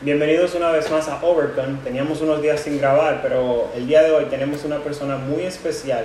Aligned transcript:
Bienvenidos 0.00 0.54
una 0.54 0.70
vez 0.70 0.88
más 0.92 1.08
a 1.08 1.18
Overcon. 1.24 1.80
Teníamos 1.82 2.20
unos 2.20 2.40
días 2.40 2.60
sin 2.60 2.78
grabar, 2.78 3.18
pero 3.20 3.68
el 3.74 3.88
día 3.88 4.00
de 4.04 4.12
hoy 4.12 4.26
tenemos 4.26 4.64
una 4.64 4.78
persona 4.78 5.16
muy 5.16 5.42
especial 5.42 6.04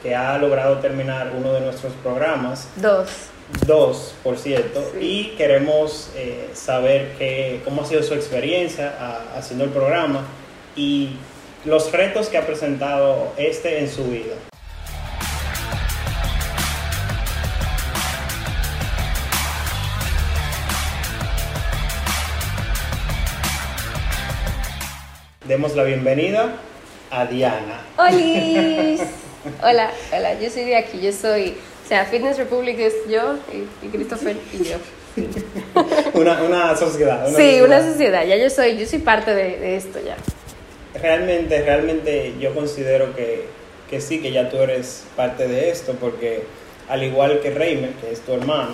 que 0.00 0.14
ha 0.14 0.38
logrado 0.38 0.78
terminar 0.78 1.32
uno 1.36 1.52
de 1.52 1.60
nuestros 1.62 1.92
programas. 2.04 2.68
Dos. 2.76 3.10
Dos, 3.66 4.14
por 4.22 4.38
cierto. 4.38 4.80
Sí. 4.92 4.98
Y 5.00 5.36
queremos 5.36 6.12
eh, 6.14 6.50
saber 6.54 7.16
cómo 7.64 7.82
ha 7.82 7.84
sido 7.84 8.04
su 8.04 8.14
experiencia 8.14 8.94
ah, 9.00 9.22
haciendo 9.36 9.64
el 9.64 9.70
programa 9.70 10.20
y 10.76 11.16
los 11.64 11.90
retos 11.90 12.28
que 12.28 12.38
ha 12.38 12.46
presentado 12.46 13.32
este 13.36 13.80
en 13.80 13.90
su 13.90 14.04
vida. 14.04 14.36
Demos 25.52 25.76
la 25.76 25.84
bienvenida 25.84 26.50
a 27.10 27.26
Diana. 27.26 27.82
¡Holis! 27.98 29.02
Hola, 29.62 29.90
hola, 30.10 30.40
yo 30.40 30.48
soy 30.48 30.64
de 30.64 30.76
aquí, 30.76 30.98
yo 30.98 31.12
soy, 31.12 31.50
o 31.84 31.88
sea, 31.88 32.06
Fitness 32.06 32.38
Republic 32.38 32.78
es 32.78 32.94
yo 33.06 33.36
y, 33.52 33.86
y 33.86 33.90
Christopher 33.90 34.34
y 34.50 34.64
yo. 34.64 34.76
Una, 36.14 36.42
una 36.42 36.74
sociedad. 36.74 37.28
Sí, 37.36 37.60
una 37.60 37.82
sociedad, 37.86 38.24
ya 38.24 38.36
yo 38.36 38.48
soy, 38.48 38.78
yo 38.78 38.86
soy 38.86 39.00
parte 39.00 39.34
de, 39.34 39.58
de 39.58 39.76
esto 39.76 39.98
ya. 40.02 40.16
Realmente, 40.98 41.60
realmente 41.62 42.32
yo 42.40 42.54
considero 42.54 43.14
que, 43.14 43.44
que 43.90 44.00
sí, 44.00 44.22
que 44.22 44.32
ya 44.32 44.48
tú 44.48 44.56
eres 44.56 45.04
parte 45.16 45.48
de 45.48 45.68
esto, 45.68 45.92
porque 46.00 46.44
al 46.88 47.02
igual 47.02 47.40
que 47.40 47.50
Reimer, 47.50 47.90
que 47.96 48.10
es 48.10 48.22
tu 48.22 48.32
hermano, 48.32 48.70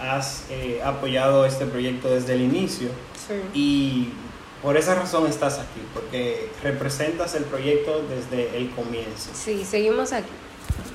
has 0.00 0.44
eh, 0.48 0.80
apoyado 0.84 1.44
este 1.44 1.66
proyecto 1.66 2.08
desde 2.08 2.34
el 2.34 2.42
inicio 2.42 2.86
Sí. 3.26 3.34
y 3.52 4.08
por 4.64 4.78
esa 4.78 4.94
razón 4.94 5.26
estás 5.26 5.58
aquí, 5.58 5.86
porque 5.92 6.48
representas 6.62 7.34
el 7.34 7.44
proyecto 7.44 8.02
desde 8.08 8.56
el 8.56 8.70
comienzo. 8.70 9.30
Sí, 9.34 9.62
seguimos 9.62 10.14
aquí. 10.14 10.30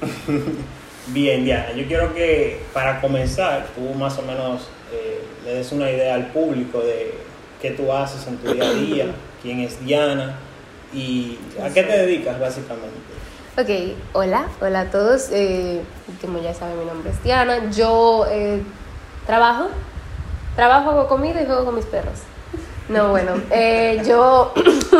Bien, 1.07 1.45
Diana, 1.45 1.71
yo 1.73 1.85
quiero 1.85 2.15
que 2.15 2.63
para 2.73 2.99
comenzar 2.99 3.67
tú 3.75 3.93
más 3.93 4.17
o 4.17 4.23
menos 4.23 4.67
eh, 4.91 5.23
le 5.45 5.53
des 5.53 5.71
una 5.71 5.89
idea 5.89 6.15
al 6.15 6.31
público 6.31 6.79
de 6.79 7.13
qué 7.61 7.69
tú 7.69 7.93
haces 7.93 8.25
en 8.25 8.37
tu 8.37 8.51
día 8.51 8.69
a 8.69 8.73
día, 8.73 9.05
quién 9.43 9.59
es 9.59 9.79
Diana 9.85 10.39
y 10.91 11.37
a 11.63 11.69
qué 11.69 11.83
te 11.83 11.95
dedicas 11.95 12.39
básicamente. 12.39 12.97
Ok, 13.55 13.97
hola, 14.13 14.47
hola 14.61 14.81
a 14.81 14.85
todos. 14.89 15.29
eh, 15.31 15.81
como 16.21 16.41
ya 16.41 16.55
saben, 16.55 16.79
mi 16.79 16.85
nombre 16.85 17.11
es 17.11 17.21
Diana. 17.23 17.69
Yo 17.69 18.25
eh, 18.31 18.63
trabajo, 19.27 19.67
trabajo, 20.55 20.89
hago 20.89 21.07
comida 21.07 21.39
y 21.39 21.45
juego 21.45 21.65
con 21.65 21.75
mis 21.75 21.85
perros. 21.85 22.19
No, 22.89 23.09
bueno, 23.09 23.33
eh, 23.51 24.01
yo 24.03 24.51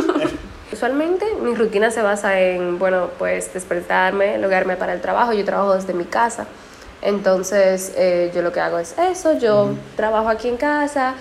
usualmente 0.72 1.26
mi 1.42 1.56
rutina 1.56 1.90
se 1.90 2.04
basa 2.04 2.40
en, 2.40 2.78
bueno, 2.78 3.10
pues 3.18 3.52
despertarme, 3.52 4.38
loguearme 4.38 4.78
para 4.78 4.94
el 4.94 5.02
trabajo. 5.02 5.34
Yo 5.34 5.44
trabajo 5.44 5.74
desde 5.74 5.96
mi 5.96 6.06
casa. 6.06 6.46
Entonces, 7.02 7.94
eh, 7.98 8.32
yo 8.36 8.44
lo 8.44 8.52
que 8.52 8.60
hago 8.60 8.78
es 8.78 8.96
eso. 9.00 9.40
Yo 9.40 9.72
trabajo 9.96 10.30
aquí 10.30 10.50
en 10.50 10.58
casa, 10.58 11.16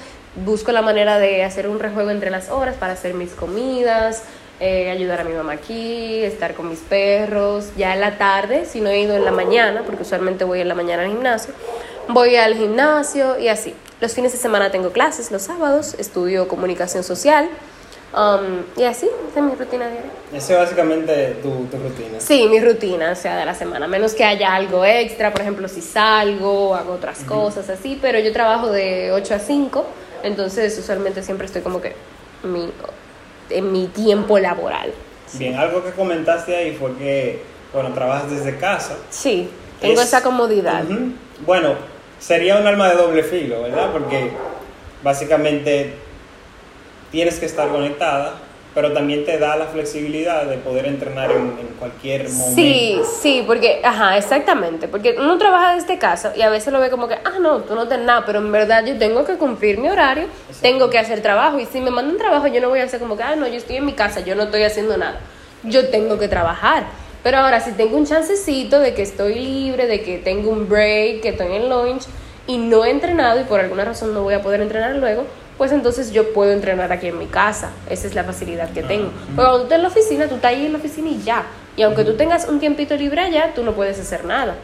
busco 0.44 0.70
la 0.70 0.82
manera 0.82 1.18
de 1.18 1.42
hacer 1.42 1.68
un 1.68 1.80
rejuego 1.80 2.10
entre 2.10 2.30
las 2.30 2.50
horas 2.50 2.76
para 2.76 2.92
hacer 2.92 3.14
mis 3.14 3.30
comidas, 3.30 4.24
eh, 4.60 4.90
ayudar 4.90 5.22
a 5.22 5.24
mi 5.24 5.32
mamá 5.32 5.52
aquí, 5.52 6.22
estar 6.22 6.52
con 6.52 6.68
mis 6.68 6.80
perros. 6.80 7.70
Ya 7.78 7.94
en 7.94 8.02
la 8.02 8.18
tarde, 8.18 8.66
si 8.66 8.82
no 8.82 8.90
he 8.90 9.00
ido 9.00 9.16
en 9.16 9.24
la 9.24 9.32
mañana, 9.32 9.84
porque 9.86 10.02
usualmente 10.02 10.44
voy 10.44 10.60
en 10.60 10.68
la 10.68 10.74
mañana 10.74 11.04
al 11.04 11.08
gimnasio, 11.08 11.54
voy 12.08 12.36
al 12.36 12.54
gimnasio 12.54 13.38
y 13.38 13.48
así. 13.48 13.74
Los 14.00 14.14
fines 14.14 14.32
de 14.32 14.38
semana 14.38 14.70
tengo 14.70 14.90
clases, 14.92 15.30
los 15.30 15.42
sábados 15.42 15.94
estudio 15.98 16.46
comunicación 16.48 17.02
social. 17.04 17.48
um, 18.14 18.62
y 18.80 18.84
así, 18.84 19.06
esa 19.30 19.40
es 19.40 19.44
mi 19.44 19.54
rutina 19.54 19.88
diaria. 19.88 20.10
Esa 20.32 20.52
es 20.54 20.58
básicamente 20.60 21.36
tu, 21.42 21.66
tu 21.66 21.76
rutina. 21.76 22.18
Sí, 22.20 22.46
mi 22.48 22.58
rutina, 22.60 23.10
o 23.12 23.14
sea, 23.14 23.36
de 23.36 23.44
la 23.44 23.54
semana, 23.54 23.86
menos 23.86 24.14
que 24.14 24.24
haya 24.24 24.54
algo 24.54 24.84
extra, 24.84 25.30
por 25.32 25.42
ejemplo, 25.42 25.68
si 25.68 25.82
salgo, 25.82 26.74
hago 26.74 26.92
otras 26.94 27.18
cosas 27.24 27.68
así, 27.68 27.98
pero 28.00 28.18
yo 28.18 28.32
trabajo 28.32 28.70
de 28.70 29.12
8 29.12 29.34
a 29.34 29.38
5, 29.38 29.84
entonces 30.22 30.78
usualmente 30.78 31.22
siempre 31.22 31.46
estoy 31.46 31.60
como 31.62 31.80
que 31.82 31.94
mi, 32.44 32.70
en 33.50 33.72
mi 33.72 33.88
tiempo 33.88 34.38
laboral. 34.38 34.92
Bien, 35.34 35.56
algo 35.56 35.82
que 35.84 35.90
comentaste 35.90 36.56
ahí 36.56 36.74
fue 36.76 36.94
que, 36.96 37.42
bueno, 37.74 37.92
trabajas 37.92 38.30
desde 38.30 38.56
casa. 38.56 38.96
Sí, 39.10 39.50
tengo 39.80 40.00
Es- 40.00 40.06
esa 40.08 40.22
comodidad. 40.22 40.84
Ujú. 40.84 41.12
Bueno, 41.44 41.74
sería 42.18 42.56
un 42.56 42.66
arma 42.66 42.88
de 42.88 42.96
doble 42.96 43.22
filo, 43.22 43.62
¿verdad? 43.62 43.90
Porque 43.92 44.30
básicamente 45.02 45.94
tienes 47.10 47.38
que 47.38 47.46
estar 47.46 47.68
conectada, 47.68 48.34
pero 48.74 48.92
también 48.92 49.24
te 49.24 49.38
da 49.38 49.56
la 49.56 49.66
flexibilidad 49.66 50.44
de 50.44 50.58
poder 50.58 50.86
entrenar 50.86 51.30
en, 51.30 51.56
en 51.58 51.66
cualquier 51.78 52.28
momento. 52.28 52.54
Sí, 52.54 53.00
sí, 53.20 53.44
porque, 53.46 53.80
ajá, 53.82 54.16
exactamente, 54.16 54.88
porque 54.88 55.16
uno 55.18 55.38
trabaja 55.38 55.74
desde 55.74 55.98
casa 55.98 56.32
y 56.36 56.42
a 56.42 56.50
veces 56.50 56.72
lo 56.72 56.78
ve 56.78 56.90
como 56.90 57.08
que, 57.08 57.14
ah, 57.14 57.38
no, 57.40 57.60
tú 57.60 57.74
no 57.74 57.88
tienes 57.88 58.06
nada, 58.06 58.24
pero 58.26 58.38
en 58.38 58.52
verdad 58.52 58.84
yo 58.84 58.96
tengo 58.98 59.24
que 59.24 59.36
cumplir 59.36 59.78
mi 59.78 59.88
horario, 59.88 60.26
tengo 60.60 60.90
que 60.90 60.98
hacer 60.98 61.22
trabajo 61.22 61.58
y 61.58 61.66
si 61.66 61.80
me 61.80 61.90
mandan 61.90 62.18
trabajo 62.18 62.46
yo 62.46 62.60
no 62.60 62.68
voy 62.68 62.80
a 62.80 62.84
hacer 62.84 63.00
como 63.00 63.16
que, 63.16 63.22
ah, 63.22 63.34
no, 63.36 63.48
yo 63.48 63.54
estoy 63.56 63.76
en 63.76 63.86
mi 63.86 63.94
casa, 63.94 64.20
yo 64.20 64.34
no 64.34 64.44
estoy 64.44 64.62
haciendo 64.62 64.96
nada, 64.96 65.18
yo 65.62 65.88
tengo 65.88 66.18
que 66.18 66.28
trabajar. 66.28 66.84
Pero 67.22 67.38
ahora, 67.38 67.60
si 67.60 67.72
tengo 67.72 67.96
un 67.96 68.06
chancecito 68.06 68.78
de 68.80 68.94
que 68.94 69.02
estoy 69.02 69.34
libre, 69.34 69.86
de 69.86 70.02
que 70.02 70.18
tengo 70.18 70.50
un 70.50 70.68
break, 70.68 71.20
que 71.20 71.30
estoy 71.30 71.54
en 71.54 71.68
lunch 71.68 72.04
y 72.46 72.58
no 72.58 72.84
he 72.84 72.90
entrenado 72.90 73.40
y 73.40 73.44
por 73.44 73.60
alguna 73.60 73.84
razón 73.84 74.14
no 74.14 74.22
voy 74.22 74.34
a 74.34 74.42
poder 74.42 74.60
entrenar 74.60 74.94
luego, 74.96 75.24
pues 75.58 75.72
entonces 75.72 76.12
yo 76.12 76.32
puedo 76.32 76.52
entrenar 76.52 76.92
aquí 76.92 77.08
en 77.08 77.18
mi 77.18 77.26
casa. 77.26 77.72
Esa 77.90 78.06
es 78.06 78.14
la 78.14 78.22
facilidad 78.22 78.70
que 78.70 78.82
tengo. 78.82 79.10
Pero 79.34 79.48
cuando 79.48 79.58
tú 79.58 79.64
estás 79.64 79.76
en 79.76 79.82
la 79.82 79.88
oficina, 79.88 80.28
tú 80.28 80.36
estás 80.36 80.52
ahí 80.52 80.66
en 80.66 80.72
la 80.72 80.78
oficina 80.78 81.08
y 81.10 81.22
ya. 81.22 81.46
Y 81.76 81.82
aunque 81.82 82.04
tú 82.04 82.14
tengas 82.14 82.48
un 82.48 82.60
tiempito 82.60 82.96
libre 82.96 83.20
allá, 83.20 83.52
tú 83.54 83.64
no 83.64 83.72
puedes 83.72 83.98
hacer 83.98 84.24
nada. 84.24 84.56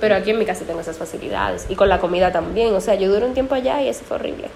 Pero 0.00 0.14
aquí 0.14 0.30
en 0.30 0.38
mi 0.38 0.44
casa 0.44 0.64
tengo 0.64 0.80
esas 0.80 0.98
facilidades. 0.98 1.66
Y 1.68 1.74
con 1.74 1.88
la 1.88 1.98
comida 1.98 2.30
también. 2.30 2.74
O 2.74 2.80
sea, 2.80 2.94
yo 2.94 3.10
duré 3.10 3.26
un 3.26 3.34
tiempo 3.34 3.54
allá 3.54 3.82
y 3.82 3.88
eso 3.88 4.04
fue 4.06 4.18
horrible. 4.18 4.48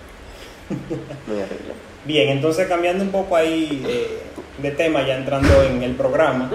Muy 1.26 1.36
horrible. 1.36 1.72
Bien, 2.04 2.28
entonces 2.28 2.68
cambiando 2.68 3.04
un 3.04 3.10
poco 3.10 3.36
ahí 3.36 3.84
eh, 3.86 4.20
de 4.62 4.70
tema, 4.72 5.06
ya 5.06 5.16
entrando 5.16 5.62
en 5.62 5.82
el 5.82 5.94
programa, 5.94 6.50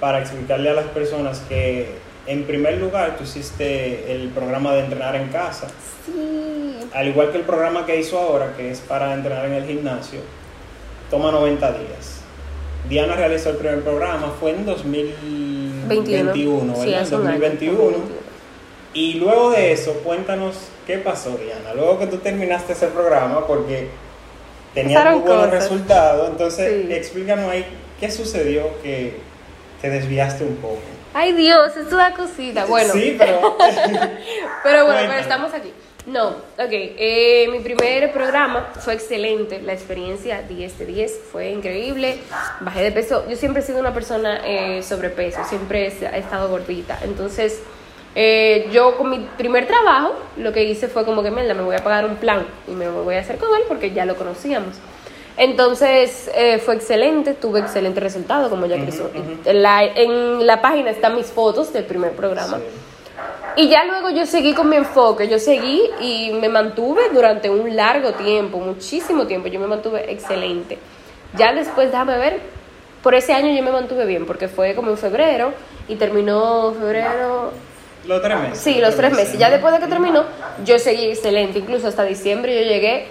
para 0.00 0.20
explicarle 0.20 0.70
a 0.70 0.74
las 0.74 0.86
personas 0.86 1.40
que 1.48 1.88
en 2.26 2.44
primer 2.44 2.78
lugar 2.78 3.16
tú 3.16 3.24
hiciste 3.24 4.12
el 4.14 4.28
programa 4.28 4.74
de 4.74 4.80
entrenar 4.80 5.16
en 5.16 5.28
casa, 5.28 5.68
Sí. 6.06 6.78
al 6.94 7.08
igual 7.08 7.30
que 7.32 7.38
el 7.38 7.44
programa 7.44 7.84
que 7.86 7.98
hizo 8.00 8.18
ahora, 8.18 8.54
que 8.56 8.70
es 8.70 8.80
para 8.80 9.12
entrenar 9.14 9.44
en 9.46 9.54
el 9.54 9.64
gimnasio, 9.66 10.20
toma 11.10 11.30
90 11.32 11.72
días. 11.72 12.20
Diana 12.88 13.16
realizó 13.16 13.50
el 13.50 13.56
primer 13.56 13.82
programa, 13.82 14.32
fue 14.40 14.50
en 14.52 14.64
2021, 14.64 15.88
21. 15.88 16.60
¿verdad? 16.72 16.82
Sí, 16.84 16.88
En 16.92 16.94
hace 16.98 17.14
un 17.16 17.26
año. 17.26 17.38
2021. 17.40 17.96
Y 18.94 19.14
luego 19.14 19.50
de 19.50 19.72
eso, 19.72 19.92
cuéntanos 20.04 20.56
qué 20.86 20.98
pasó, 20.98 21.36
Diana. 21.36 21.74
Luego 21.74 21.98
que 21.98 22.06
tú 22.06 22.16
terminaste 22.18 22.72
ese 22.72 22.86
programa, 22.88 23.46
porque 23.46 23.88
tenía 24.74 25.04
muy 25.10 25.20
buenos 25.20 25.46
cosas. 25.46 25.62
resultados, 25.62 26.30
entonces 26.30 26.84
Sí. 26.86 26.92
explícanos 26.92 27.50
ahí 27.50 27.64
qué 28.00 28.10
sucedió 28.10 28.80
que 28.82 29.16
te 29.80 29.90
desviaste 29.90 30.44
un 30.44 30.56
poco. 30.56 30.78
Ay 31.14 31.32
Dios, 31.32 31.76
esto 31.76 31.96
da 31.96 32.12
cosita. 32.14 32.66
Bueno, 32.66 32.92
Sí, 32.92 33.16
pero... 33.18 33.56
Pero 34.62 34.84
bueno, 34.86 35.00
pero 35.08 35.20
estamos 35.20 35.52
aquí. 35.54 35.72
No, 36.06 36.28
ok. 36.28 36.68
eh, 36.70 37.48
mi 37.50 37.60
primer 37.60 38.12
programa 38.12 38.70
fue 38.80 38.94
excelente. 38.94 39.60
La 39.62 39.72
experiencia 39.72 40.42
10 40.42 40.78
de 40.78 40.86
10 40.86 41.20
fue 41.32 41.50
increíble. 41.50 42.18
Bajé 42.60 42.82
de 42.82 42.92
peso. 42.92 43.26
Yo 43.28 43.36
siempre 43.36 43.62
he 43.62 43.64
sido 43.66 43.78
una 43.80 43.92
persona 43.92 44.40
eh, 44.44 44.82
sobrepeso. 44.82 45.44
Siempre 45.48 45.86
he 45.86 46.18
estado 46.18 46.48
gordita. 46.48 46.98
Entonces, 47.02 47.60
eh, 48.14 48.68
yo 48.72 48.96
con 48.96 49.10
mi 49.10 49.18
primer 49.36 49.66
trabajo, 49.66 50.14
lo 50.36 50.52
que 50.52 50.64
hice 50.64 50.88
fue 50.88 51.04
como 51.04 51.22
que, 51.22 51.30
mierda, 51.30 51.54
me 51.54 51.62
voy 51.62 51.76
a 51.76 51.84
pagar 51.84 52.04
un 52.04 52.16
plan 52.16 52.44
y 52.66 52.72
me 52.72 52.88
voy 52.88 53.14
a 53.16 53.20
hacer 53.20 53.36
con 53.38 53.48
él 53.56 53.62
porque 53.68 53.92
ya 53.92 54.04
lo 54.04 54.16
conocíamos. 54.16 54.74
Entonces 55.36 56.28
eh, 56.34 56.58
fue 56.58 56.74
excelente, 56.74 57.34
tuve 57.34 57.60
excelente 57.60 58.00
resultado, 58.00 58.50
como 58.50 58.66
ya 58.66 58.76
Cristo- 58.76 59.10
ujú. 59.14 59.48
en, 59.48 59.62
la, 59.62 59.84
en 59.84 60.46
la 60.46 60.60
página 60.60 60.90
están 60.90 61.14
mis 61.14 61.26
fotos 61.26 61.72
del 61.72 61.84
primer 61.84 62.12
programa. 62.12 62.56
Sí. 62.56 62.62
Y 63.62 63.68
ya 63.68 63.84
luego 63.84 64.10
yo 64.10 64.26
seguí 64.26 64.52
con 64.54 64.68
mi 64.68 64.76
enfoque, 64.76 65.28
yo 65.28 65.38
seguí 65.38 65.82
y 66.00 66.32
me 66.32 66.48
mantuve 66.48 67.02
durante 67.12 67.50
un 67.50 67.74
largo 67.76 68.12
tiempo, 68.12 68.58
muchísimo 68.58 69.26
tiempo, 69.26 69.48
yo 69.48 69.58
me 69.60 69.66
mantuve 69.66 70.10
excelente. 70.12 70.78
Ya 71.36 71.52
después, 71.52 71.90
déjame 71.90 72.18
ver, 72.18 72.40
por 73.02 73.14
ese 73.14 73.32
año 73.32 73.54
yo 73.54 73.62
me 73.62 73.70
mantuve 73.72 74.06
bien, 74.06 74.26
porque 74.26 74.48
fue 74.48 74.74
como 74.74 74.90
en 74.90 74.98
febrero 74.98 75.52
y 75.88 75.96
terminó 75.96 76.72
febrero, 76.78 77.52
Los 78.08 78.22
tres 78.22 78.40
meses. 78.40 78.58
sí, 78.58 78.80
los 78.80 78.96
tres 78.96 79.12
meses. 79.12 79.38
Ya 79.38 79.50
después 79.50 79.72
de 79.74 79.80
que 79.80 79.86
terminó, 79.86 80.24
yo 80.64 80.78
seguí 80.78 81.06
excelente, 81.10 81.58
incluso 81.58 81.86
hasta 81.86 82.04
diciembre 82.04 82.54
yo 82.54 82.68
llegué 82.68 83.06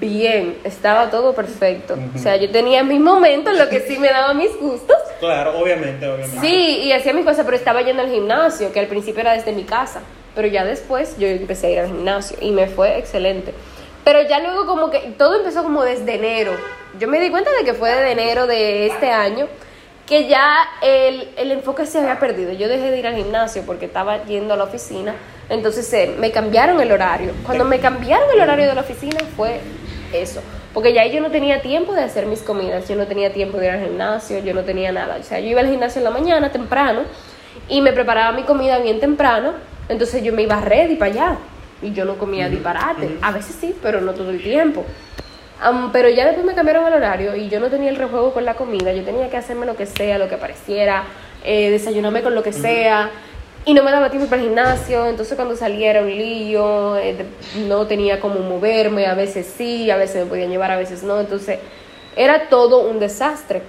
bien, 0.00 0.58
estaba 0.64 1.10
todo 1.10 1.34
perfecto. 1.34 1.96
O 2.14 2.18
sea, 2.18 2.36
yo 2.36 2.50
tenía 2.50 2.84
mis 2.84 3.00
momentos, 3.00 3.56
lo 3.56 3.68
que 3.68 3.80
sí 3.80 3.98
me 3.98 4.08
daba 4.08 4.34
mis 4.34 4.54
gustos, 4.58 4.96
Claro, 5.20 5.58
obviamente, 5.58 6.06
obviamente. 6.06 6.38
Sí, 6.46 6.80
y 6.84 6.92
hacía 6.92 7.14
mis 7.14 7.24
cosas, 7.24 7.44
pero 7.46 7.56
estaba 7.56 7.80
yendo 7.80 8.02
al 8.02 8.10
gimnasio, 8.10 8.72
que 8.72 8.80
al 8.80 8.86
principio 8.88 9.22
era 9.22 9.32
desde 9.32 9.52
mi 9.52 9.64
casa, 9.64 10.02
pero 10.34 10.48
ya 10.48 10.64
después 10.64 11.16
yo 11.18 11.26
empecé 11.26 11.68
a 11.68 11.70
ir 11.70 11.78
al 11.80 11.86
gimnasio 11.86 12.36
y 12.42 12.50
me 12.50 12.66
fue 12.66 12.98
excelente. 12.98 13.54
Pero 14.04 14.20
ya 14.28 14.40
luego 14.40 14.66
como 14.66 14.90
que 14.90 14.98
todo 15.16 15.36
empezó 15.36 15.62
como 15.62 15.82
desde 15.82 16.16
enero. 16.16 16.52
Yo 16.98 17.08
me 17.08 17.20
di 17.20 17.30
cuenta 17.30 17.50
de 17.58 17.64
que 17.64 17.72
fue 17.72 17.90
de 17.90 18.10
enero 18.12 18.46
de 18.46 18.86
este 18.86 19.10
año 19.10 19.46
que 20.06 20.28
ya 20.28 20.68
el, 20.82 21.28
el 21.36 21.52
enfoque 21.52 21.86
se 21.86 21.98
había 21.98 22.18
perdido. 22.18 22.52
Yo 22.52 22.68
dejé 22.68 22.90
de 22.90 22.98
ir 22.98 23.06
al 23.06 23.16
gimnasio 23.16 23.62
porque 23.64 23.86
estaba 23.86 24.24
yendo 24.24 24.54
a 24.54 24.56
la 24.56 24.64
oficina. 24.64 25.14
Entonces 25.48 25.90
eh, 25.92 26.14
me 26.18 26.30
cambiaron 26.30 26.80
el 26.80 26.92
horario. 26.92 27.32
Cuando 27.44 27.64
me 27.64 27.80
cambiaron 27.80 28.28
el 28.32 28.40
horario 28.40 28.66
de 28.66 28.74
la 28.74 28.82
oficina 28.82 29.18
fue 29.36 29.60
eso. 30.12 30.40
Porque 30.72 30.92
ya 30.92 31.06
yo 31.06 31.20
no 31.20 31.30
tenía 31.30 31.62
tiempo 31.62 31.92
de 31.92 32.02
hacer 32.02 32.26
mis 32.26 32.40
comidas, 32.40 32.88
yo 32.88 32.96
no 32.96 33.06
tenía 33.06 33.32
tiempo 33.32 33.58
de 33.58 33.66
ir 33.66 33.70
al 33.72 33.84
gimnasio, 33.84 34.40
yo 34.40 34.54
no 34.54 34.62
tenía 34.62 34.90
nada. 34.90 35.18
O 35.20 35.22
sea, 35.22 35.38
yo 35.38 35.46
iba 35.46 35.60
al 35.60 35.70
gimnasio 35.70 36.00
en 36.00 36.04
la 36.04 36.10
mañana 36.10 36.50
temprano 36.50 37.02
y 37.68 37.80
me 37.80 37.92
preparaba 37.92 38.32
mi 38.32 38.42
comida 38.42 38.78
bien 38.78 39.00
temprano. 39.00 39.52
Entonces 39.88 40.22
yo 40.22 40.32
me 40.32 40.42
iba 40.42 40.60
ready 40.60 40.96
para 40.96 41.12
allá 41.12 41.38
y 41.80 41.92
yo 41.92 42.04
no 42.04 42.16
comía 42.16 42.48
disparate. 42.48 43.18
A 43.22 43.30
veces 43.30 43.56
sí, 43.60 43.74
pero 43.80 44.00
no 44.00 44.12
todo 44.14 44.30
el 44.30 44.42
tiempo. 44.42 44.84
Pero 45.92 46.08
ya 46.08 46.26
después 46.26 46.44
me 46.44 46.54
cambiaron 46.54 46.86
el 46.86 46.94
horario 46.94 47.34
y 47.36 47.48
yo 47.48 47.60
no 47.60 47.70
tenía 47.70 47.90
el 47.90 47.96
rejuego 47.96 48.32
con 48.34 48.44
la 48.44 48.54
comida. 48.54 48.92
Yo 48.92 49.02
tenía 49.02 49.30
que 49.30 49.36
hacerme 49.36 49.66
lo 49.66 49.76
que 49.76 49.86
sea, 49.86 50.18
lo 50.18 50.28
que 50.28 50.36
pareciera, 50.36 51.04
eh, 51.44 51.70
desayunarme 51.70 52.22
con 52.22 52.34
lo 52.34 52.42
que 52.42 52.52
sea. 52.52 53.10
Y 53.64 53.72
no 53.72 53.82
me 53.82 53.90
daba 53.90 54.10
tiempo 54.10 54.28
para 54.28 54.42
el 54.42 54.48
gimnasio. 54.48 55.06
Entonces 55.06 55.36
cuando 55.36 55.56
saliera 55.56 56.02
un 56.02 56.10
lío, 56.10 56.96
eh, 56.98 57.16
no 57.66 57.86
tenía 57.86 58.20
cómo 58.20 58.40
moverme. 58.40 59.06
A 59.06 59.14
veces 59.14 59.52
sí, 59.56 59.90
a 59.90 59.96
veces 59.96 60.24
me 60.24 60.26
podían 60.26 60.50
llevar, 60.50 60.70
a 60.70 60.76
veces 60.76 61.02
no. 61.02 61.18
Entonces 61.18 61.58
era 62.16 62.48
todo 62.48 62.80
un 62.80 62.98
desastre. 63.00 63.62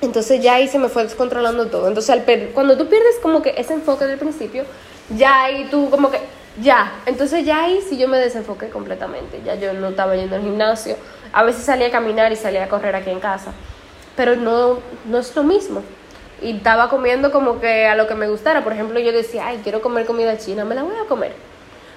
Entonces 0.00 0.42
ya 0.42 0.54
ahí 0.54 0.66
se 0.66 0.78
me 0.78 0.88
fue 0.88 1.04
descontrolando 1.04 1.66
todo. 1.66 1.86
Entonces 1.86 2.10
al 2.10 2.24
cuando 2.54 2.76
tú 2.76 2.88
pierdes 2.88 3.16
como 3.22 3.42
que 3.42 3.54
ese 3.56 3.74
enfoque 3.74 4.06
del 4.06 4.18
principio, 4.18 4.64
ya 5.16 5.44
ahí 5.44 5.68
tú 5.70 5.90
como 5.90 6.10
que, 6.10 6.18
ya. 6.60 6.92
Entonces 7.06 7.44
ya 7.44 7.64
ahí 7.64 7.80
sí 7.88 7.98
yo 7.98 8.08
me 8.08 8.18
desenfoqué 8.18 8.68
completamente. 8.68 9.40
Ya 9.44 9.54
yo 9.54 9.72
no 9.72 9.88
estaba 9.88 10.16
yendo 10.16 10.36
al 10.36 10.42
gimnasio. 10.42 10.96
A 11.32 11.42
veces 11.42 11.64
salía 11.64 11.88
a 11.88 11.90
caminar 11.90 12.32
y 12.32 12.36
salía 12.36 12.64
a 12.64 12.68
correr 12.68 12.96
aquí 12.96 13.10
en 13.10 13.20
casa. 13.20 13.52
Pero 14.16 14.36
no, 14.36 14.78
no 15.06 15.18
es 15.18 15.34
lo 15.36 15.42
mismo. 15.44 15.82
Y 16.42 16.56
estaba 16.56 16.88
comiendo 16.88 17.30
como 17.30 17.60
que 17.60 17.86
a 17.86 17.94
lo 17.94 18.06
que 18.06 18.14
me 18.14 18.28
gustara. 18.28 18.64
Por 18.64 18.72
ejemplo, 18.72 18.98
yo 18.98 19.12
decía, 19.12 19.46
ay, 19.46 19.60
quiero 19.62 19.82
comer 19.82 20.06
comida 20.06 20.38
china, 20.38 20.64
me 20.64 20.74
la 20.74 20.82
voy 20.82 20.96
a 20.96 21.06
comer. 21.06 21.32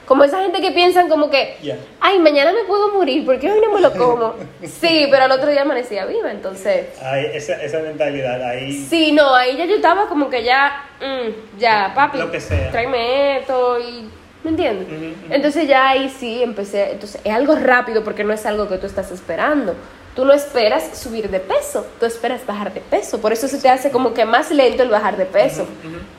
Como 0.05 0.25
esa 0.25 0.41
gente 0.41 0.59
que 0.59 0.71
piensan 0.71 1.07
como 1.07 1.29
que, 1.29 1.55
ay, 2.01 2.19
mañana 2.19 2.51
me 2.51 2.65
puedo 2.65 2.91
morir, 2.91 3.25
¿por 3.25 3.39
qué 3.39 3.49
hoy 3.49 3.61
no 3.61 3.73
me 3.73 3.79
lo 3.79 3.93
como? 3.93 4.33
Sí, 4.63 5.07
pero 5.09 5.23
al 5.23 5.31
otro 5.31 5.49
día 5.49 5.61
amanecía 5.61 6.05
viva, 6.05 6.29
entonces... 6.29 6.87
Ay, 7.01 7.27
esa, 7.33 7.53
esa 7.63 7.79
mentalidad 7.79 8.41
ahí. 8.43 8.73
Sí, 8.73 9.13
no, 9.13 9.33
ahí 9.33 9.55
ya 9.55 9.63
yo 9.63 9.77
estaba 9.77 10.07
como 10.09 10.29
que 10.29 10.43
ya, 10.43 10.83
mm, 10.99 11.57
ya, 11.57 11.93
papi, 11.95 12.17
Lo 12.17 12.29
que 12.29 12.41
sea. 12.41 12.69
tráeme 12.69 13.37
esto 13.39 13.79
y, 13.79 14.09
¿me 14.43 14.51
entiendes? 14.51 14.87
Entonces 15.29 15.67
ya 15.67 15.89
ahí 15.89 16.09
sí 16.09 16.43
empecé, 16.43 16.91
entonces 16.91 17.21
es 17.23 17.33
algo 17.33 17.55
rápido 17.55 18.03
porque 18.03 18.23
no 18.23 18.33
es 18.33 18.45
algo 18.45 18.67
que 18.67 18.77
tú 18.77 18.85
estás 18.87 19.11
esperando. 19.11 19.75
Tú 20.15 20.25
no 20.25 20.33
esperas 20.33 20.95
subir 20.95 21.29
de 21.31 21.39
peso, 21.39 21.87
tú 21.99 22.05
esperas 22.05 22.45
bajar 22.45 22.71
de 22.71 22.81
peso, 22.81 23.19
por 23.19 23.33
eso 23.33 23.47
se 23.47 23.57
te 23.57 23.67
hace 23.67 23.89
como 23.89 24.13
que 24.13 24.25
más 24.25 24.51
lento 24.51 24.83
el 24.83 24.89
bajar 24.89 25.17
de 25.17 25.25
peso. 25.25 25.65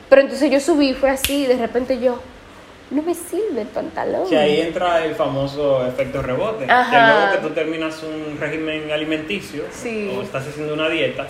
Pero 0.09 0.21
entonces 0.21 0.51
yo 0.51 0.59
subí, 0.59 0.93
fue 0.93 1.09
así, 1.11 1.43
y 1.43 1.45
de 1.45 1.55
repente 1.55 1.97
yo, 2.01 2.19
no 2.91 3.01
me 3.01 3.13
sirve 3.13 3.61
el 3.61 3.67
pantalón. 3.67 4.27
Que 4.29 4.37
ahí 4.37 4.59
entra 4.59 5.05
el 5.05 5.15
famoso 5.15 5.85
efecto 5.87 6.21
rebote. 6.21 6.65
Ajá. 6.69 6.91
Que 6.91 7.13
luego 7.13 7.31
que 7.41 7.47
tú 7.47 7.53
terminas 7.53 8.03
un 8.03 8.37
régimen 8.37 8.91
alimenticio 8.91 9.63
Sí. 9.71 10.13
o 10.17 10.21
estás 10.21 10.45
haciendo 10.45 10.73
una 10.73 10.89
dieta, 10.89 11.25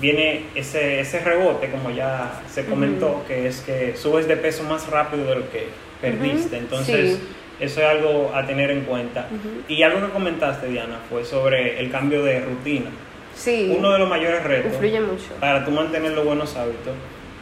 viene 0.00 0.46
ese, 0.54 1.00
ese 1.00 1.20
rebote, 1.20 1.70
como 1.70 1.90
ya 1.90 2.40
se 2.50 2.64
comentó, 2.64 3.24
que 3.28 3.46
es 3.46 3.60
que 3.60 3.94
subes 3.94 4.26
de 4.26 4.36
peso 4.38 4.62
más 4.62 4.88
rápido 4.88 5.26
de 5.26 5.36
lo 5.36 5.50
que 5.50 5.68
perdiste. 6.00 6.56
Entonces, 6.58 7.16
Sí. 7.18 7.28
eso 7.60 7.80
es 7.80 7.86
algo 7.86 8.32
a 8.34 8.46
tener 8.46 8.70
en 8.70 8.82
cuenta. 8.82 9.26
Y 9.68 9.82
algo 9.82 10.06
que 10.06 10.12
comentaste, 10.12 10.68
Diana, 10.68 10.98
fue 11.10 11.24
sobre 11.24 11.80
el 11.80 11.90
cambio 11.90 12.22
de 12.22 12.40
rutina. 12.40 12.90
Sí, 13.34 13.74
Uno 13.76 13.92
de 13.92 13.98
los 13.98 14.08
mayores 14.08 14.42
retos 14.44 14.72
mucho. 14.80 15.24
para 15.40 15.64
tú 15.64 15.70
mantener 15.70 16.12
los 16.12 16.24
buenos 16.24 16.56
hábitos 16.56 16.94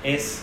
es, 0.02 0.42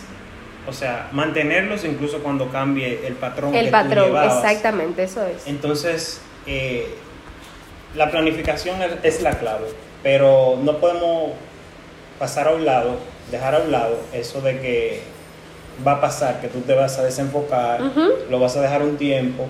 o 0.66 0.72
sea, 0.72 1.08
mantenerlos 1.12 1.84
incluso 1.84 2.20
cuando 2.20 2.48
cambie 2.48 3.06
el 3.06 3.14
patrón 3.14 3.54
El 3.54 3.66
que 3.66 3.66
tú 3.66 3.72
patrón, 3.72 4.06
llevabas. 4.06 4.36
exactamente, 4.44 5.02
eso 5.02 5.26
es. 5.26 5.46
Entonces, 5.46 6.22
eh, 6.46 6.86
la 7.94 8.10
planificación 8.10 8.80
es, 8.82 8.92
es 9.02 9.22
la 9.22 9.38
clave, 9.38 9.66
pero 10.02 10.58
no 10.62 10.78
podemos 10.78 11.32
pasar 12.18 12.48
a 12.48 12.52
un 12.52 12.64
lado, 12.64 12.96
dejar 13.30 13.54
a 13.54 13.58
un 13.58 13.72
lado 13.72 13.98
eso 14.14 14.40
de 14.40 14.58
que 14.58 15.00
va 15.86 15.92
a 15.92 16.00
pasar, 16.00 16.40
que 16.40 16.48
tú 16.48 16.60
te 16.60 16.74
vas 16.74 16.98
a 16.98 17.04
desenfocar, 17.04 17.80
lo 18.30 18.38
vas 18.38 18.56
a 18.56 18.60
dejar 18.62 18.82
un 18.82 18.96
tiempo, 18.96 19.46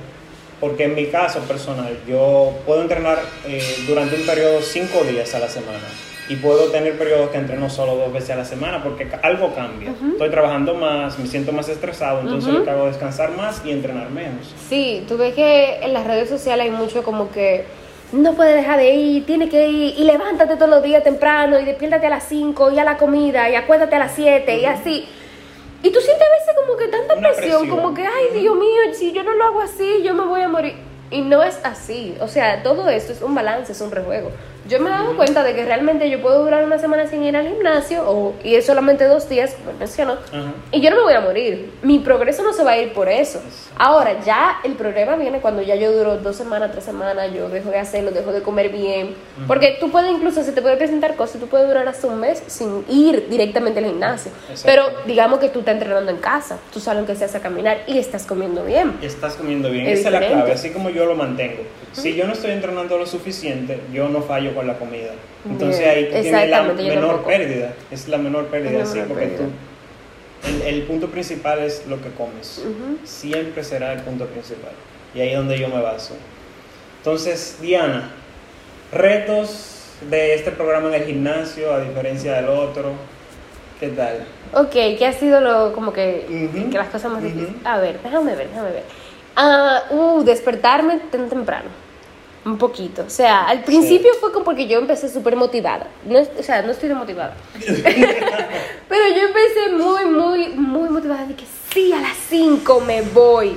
porque 0.60 0.84
en 0.84 0.94
mi 0.94 1.06
caso 1.06 1.40
personal, 1.40 1.98
yo 2.06 2.52
puedo 2.66 2.82
entrenar 2.82 3.19
eh, 3.46 3.60
durante 3.86 4.16
un 4.16 4.26
periodo 4.26 4.62
cinco 4.62 5.02
días 5.04 5.34
a 5.34 5.38
la 5.40 5.48
semana. 5.48 5.78
Y 6.28 6.36
puedo 6.36 6.70
tener 6.70 6.96
periodos 6.96 7.30
que 7.30 7.36
entreno 7.38 7.69
solo 7.69 7.96
dos 7.96 8.12
veces 8.12 8.30
a 8.30 8.36
la 8.36 8.44
semana 8.44 8.82
porque 8.82 9.08
algo 9.22 9.52
cambia. 9.54 9.92
Estoy 10.12 10.30
trabajando 10.30 10.72
más, 10.74 11.19
me 11.19 11.26
siento 11.26 11.52
más 11.52 11.69
estresado, 11.69 12.20
entonces 12.20 12.48
Ujú. 12.48 12.58
lo 12.60 12.64
que 12.64 12.70
hago 12.70 12.86
es 12.86 12.92
descansar 12.92 13.32
más 13.36 13.60
y 13.64 13.72
entrenar 13.72 14.08
menos. 14.08 14.54
Sí, 14.69 15.04
tú 15.08 15.19
ves 15.19 15.34
que 15.34 15.80
en 15.82 15.92
las 15.92 16.06
redes 16.06 16.28
sociales 16.28 16.66
hay 16.66 16.70
mucho 16.70 17.02
como 17.02 17.30
que 17.32 17.64
no 18.12 18.34
puedes 18.34 18.54
dejar 18.54 18.78
de 18.78 18.94
ir, 18.94 19.26
tienes 19.26 19.50
que 19.50 19.69
ir 19.69 19.98
y 19.98 20.04
levántate 20.04 20.54
todos 20.54 20.70
los 20.70 20.82
días 20.82 21.02
temprano 21.02 21.58
y 21.58 21.64
despiértate 21.64 22.06
a 22.06 22.10
las 22.10 22.24
5 22.28 22.70
y 22.70 22.78
a 22.78 22.84
la 22.84 22.98
comida 22.98 23.50
y 23.50 23.56
acuérdate 23.56 23.96
a 23.96 23.98
las 23.98 24.12
7 24.14 24.58
y 24.58 24.64
así. 24.64 25.08
Y 25.82 25.90
tú 25.90 26.00
sientes 26.00 26.26
a 26.26 26.31
veces 26.31 26.55
como 26.64 26.76
que 26.76 26.88
tanta 26.88 27.14
presión, 27.14 27.37
presión. 27.37 27.69
como 27.69 27.94
que, 27.94 28.06
ay 28.06 28.40
Dios 28.40 28.56
mío, 28.56 28.94
si 28.94 29.12
yo 29.12 29.23
no 29.23 29.34
lo 29.34 29.44
hago 29.44 29.61
así, 29.61 30.02
yo 30.02 30.14
me 30.14 30.25
voy 30.25 30.43
a 30.43 30.49
morir. 30.49 30.75
Y 31.11 31.23
no 31.23 31.43
es 31.43 31.58
así, 31.64 32.17
o 32.20 32.29
sea, 32.29 32.62
todo 32.62 32.88
esto 32.88 33.12
es 33.12 33.20
un 33.20 33.34
balance, 33.34 33.73
es 33.73 33.81
un 33.81 33.90
rejuego. 33.90 34.31
Yo 34.69 34.81
me 34.81 34.88
he 34.88 34.93
dado 34.93 35.17
cuenta 35.17 35.43
de 35.43 35.55
que 35.55 35.64
realmente 35.64 36.09
yo 36.09 36.20
puedo 36.23 36.44
durar 36.44 36.64
una 36.64 36.79
semana 36.79 37.06
sin 37.06 37.25
ir 37.25 37.37
al 37.37 37.49
gimnasio 37.49 38.05
o, 38.09 38.35
y 38.44 38.55
es 38.55 38.64
solamente 38.67 39.05
dos 39.06 39.29
días, 39.29 39.55
como 39.55 39.76
mencionó, 39.79 40.12
Ajá. 40.12 40.53
y 40.70 40.81
yo 40.81 40.91
no 40.91 40.97
me 40.97 41.03
voy 41.03 41.14
a 41.14 41.20
morir. 41.20 41.73
Mi 41.82 41.99
progreso 41.99 42.43
no 42.43 42.53
se 42.53 42.62
va 42.62 42.73
a 42.73 42.79
ir 42.79 42.93
por 42.93 43.09
eso. 43.09 43.43
Ahora, 43.76 44.20
ya 44.25 44.61
el 44.64 44.75
problema 44.75 45.17
viene 45.17 45.41
cuando 45.41 45.62
ya 45.62 45.75
yo 45.75 45.93
duro 45.93 46.19
dos 46.19 46.37
semanas, 46.37 46.70
tres 46.73 46.85
semanas, 46.85 47.32
yo 47.35 47.49
dejo 47.49 47.70
de 47.70 47.79
hacerlo, 47.79 48.12
dejo 48.12 48.32
de 48.32 48.43
comer 48.43 48.69
bien. 48.70 49.14
Porque 49.47 49.76
tú 49.81 49.91
puedes 49.91 50.11
incluso, 50.11 50.44
se 50.44 50.53
te 50.53 50.62
puede 50.62 50.76
presentar 50.76 51.17
cosas, 51.17 51.41
tú 51.41 51.49
puedes 51.49 51.67
durar 51.67 51.88
hasta 51.88 52.06
un 52.06 52.20
mes 52.20 52.43
sin 52.47 52.85
ir 52.88 53.29
directamente 53.29 53.81
al 53.81 53.87
gimnasio. 53.87 54.31
Exacto. 54.49 54.62
Pero 54.65 54.85
digamos 55.06 55.41
que 55.41 55.49
tú 55.49 55.61
estás 55.61 55.75
entrenando 55.75 56.11
en 56.11 56.19
casa, 56.19 56.58
tú 56.73 56.79
sales 56.79 56.99
aunque 56.99 57.17
seas 57.17 57.35
a 57.35 57.41
caminar 57.41 57.82
y 57.87 57.99
estás 57.99 58.25
comiendo 58.26 58.65
bien. 58.65 58.99
Estás 59.03 59.35
comiendo 59.35 59.70
bien, 59.70 59.87
Es 59.87 60.00
esa 60.00 60.08
es 60.08 60.12
la 60.12 60.20
clave, 60.20 60.53
así 60.53 60.70
como 60.70 60.91
yo 60.91 61.05
lo 61.06 61.17
mantengo. 61.17 61.62
Si 61.93 62.15
yo 62.15 62.26
no 62.26 62.32
estoy 62.32 62.53
entrenando 62.53 62.97
lo 62.97 63.06
suficiente, 63.06 63.81
yo 63.93 64.08
no 64.08 64.23
fallo 64.23 64.51
con 64.54 64.66
la 64.66 64.78
comida. 64.78 65.10
Entonces 65.49 65.78
Bien, 65.81 65.90
ahí 65.90 66.04
tú 66.06 66.20
tienes 66.22 66.50
la 66.50 66.62
menor 66.62 67.06
tampoco. 67.08 67.29
pérdida, 67.29 67.72
es 67.91 68.08
la 68.08 68.19
menor 68.19 68.46
pérdida, 68.46 68.79
la 68.79 68.86
sí, 68.86 68.93
menor 68.94 69.08
porque 69.08 69.24
pérdida. 69.27 69.46
tú, 69.46 70.48
el, 70.48 70.74
el 70.74 70.82
punto 70.82 71.08
principal 71.08 71.58
es 71.60 71.86
lo 71.86 72.00
que 72.00 72.10
comes, 72.10 72.58
Ujú. 72.65 72.98
siempre 73.05 73.62
será 73.65 73.93
el 73.93 74.00
punto 74.03 74.27
principal. 74.27 74.72
Y 75.15 75.20
ahí 75.20 75.31
es 75.31 75.36
donde 75.36 75.58
yo 75.58 75.69
me 75.69 75.81
baso. 75.82 76.15
Entonces, 76.98 77.58
Diana, 77.60 78.10
retos 78.93 79.69
de 80.08 80.34
este 80.34 80.50
programa 80.50 80.88
en 80.88 80.94
el 80.94 81.05
gimnasio, 81.05 81.72
a 81.72 81.81
diferencia 81.81 82.34
del 82.34 82.48
otro, 82.48 82.93
¿qué 83.81 83.88
tal? 83.88 84.24
Ok, 84.55 84.70
¿qué 84.70 85.06
ha 85.06 85.12
sido 85.12 85.41
lo, 85.41 85.72
como 85.72 85.93
que, 85.93 86.27
Ujú. 86.55 86.70
que 86.70 86.79
las 86.79 86.88
cosas 86.88 87.10
más 87.12 87.22
difíciles? 87.22 87.55
A 87.65 87.79
ver, 87.79 88.00
déjame 88.03 88.34
ver, 88.36 88.48
déjame 88.48 88.70
ver. 88.72 88.82
Ah, 89.36 89.84
uh, 89.91 90.22
despertarme 90.24 90.98
tan 91.10 91.29
temprano. 91.29 91.70
Un 92.44 92.58
poquito. 92.58 93.05
O 93.06 93.11
sea, 93.11 93.46
al 93.46 93.63
principio 93.63 94.11
fue 94.20 94.32
como 94.32 94.44
porque 94.44 94.67
yo 94.67 94.79
empecé 94.79 95.08
súper 95.08 95.37
motivada. 95.37 95.87
No, 96.05 96.19
o 96.19 96.43
sea, 96.43 96.63
no 96.63 96.72
estoy 96.72 96.91
motivada. 96.93 97.34
Pero 97.55 99.03
yo 99.17 99.22
empecé 99.29 99.70
muy, 99.72 100.05
muy, 100.06 100.49
muy 100.49 100.89
motivada. 100.89 101.27
De 101.27 101.34
que 101.34 101.44
sí, 101.72 101.93
a 101.93 102.01
las 102.01 102.17
5 102.29 102.81
me 102.81 103.03
voy. 103.03 103.56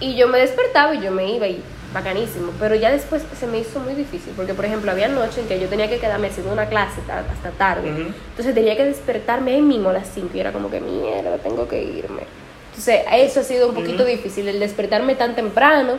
Y 0.00 0.14
yo 0.16 0.28
me 0.28 0.38
despertaba 0.38 0.94
y 0.94 1.00
yo 1.02 1.10
me 1.10 1.30
iba 1.30 1.46
y 1.46 1.62
bacanísimo. 1.92 2.52
Pero 2.58 2.74
ya 2.74 2.90
después 2.90 3.22
se 3.38 3.46
me 3.46 3.58
hizo 3.58 3.80
muy 3.80 3.94
difícil. 3.94 4.32
Porque, 4.34 4.54
por 4.54 4.64
ejemplo, 4.64 4.90
había 4.90 5.08
noches 5.08 5.38
en 5.38 5.48
que 5.48 5.60
yo 5.60 5.68
tenía 5.68 5.88
que 5.88 5.98
quedarme 5.98 6.28
haciendo 6.28 6.52
una 6.52 6.66
clase 6.68 7.00
ta- 7.06 7.24
hasta 7.30 7.50
tarde. 7.50 7.90
Ujú. 7.92 8.12
Entonces 8.30 8.54
tenía 8.54 8.76
que 8.76 8.84
despertarme 8.86 9.52
ahí 9.52 9.62
mismo 9.62 9.90
a 9.90 9.92
las 9.92 10.08
5 10.14 10.30
y 10.34 10.40
era 10.40 10.52
como 10.52 10.70
que 10.70 10.80
mierda, 10.80 11.36
tengo 11.38 11.68
que 11.68 11.82
irme. 11.82 12.22
Entonces, 12.70 13.02
eso 13.12 13.40
ha 13.40 13.42
sido 13.42 13.68
un 13.68 13.74
poquito 13.74 14.04
difícil, 14.04 14.48
el 14.48 14.60
despertarme 14.60 15.14
tan 15.14 15.34
temprano. 15.34 15.94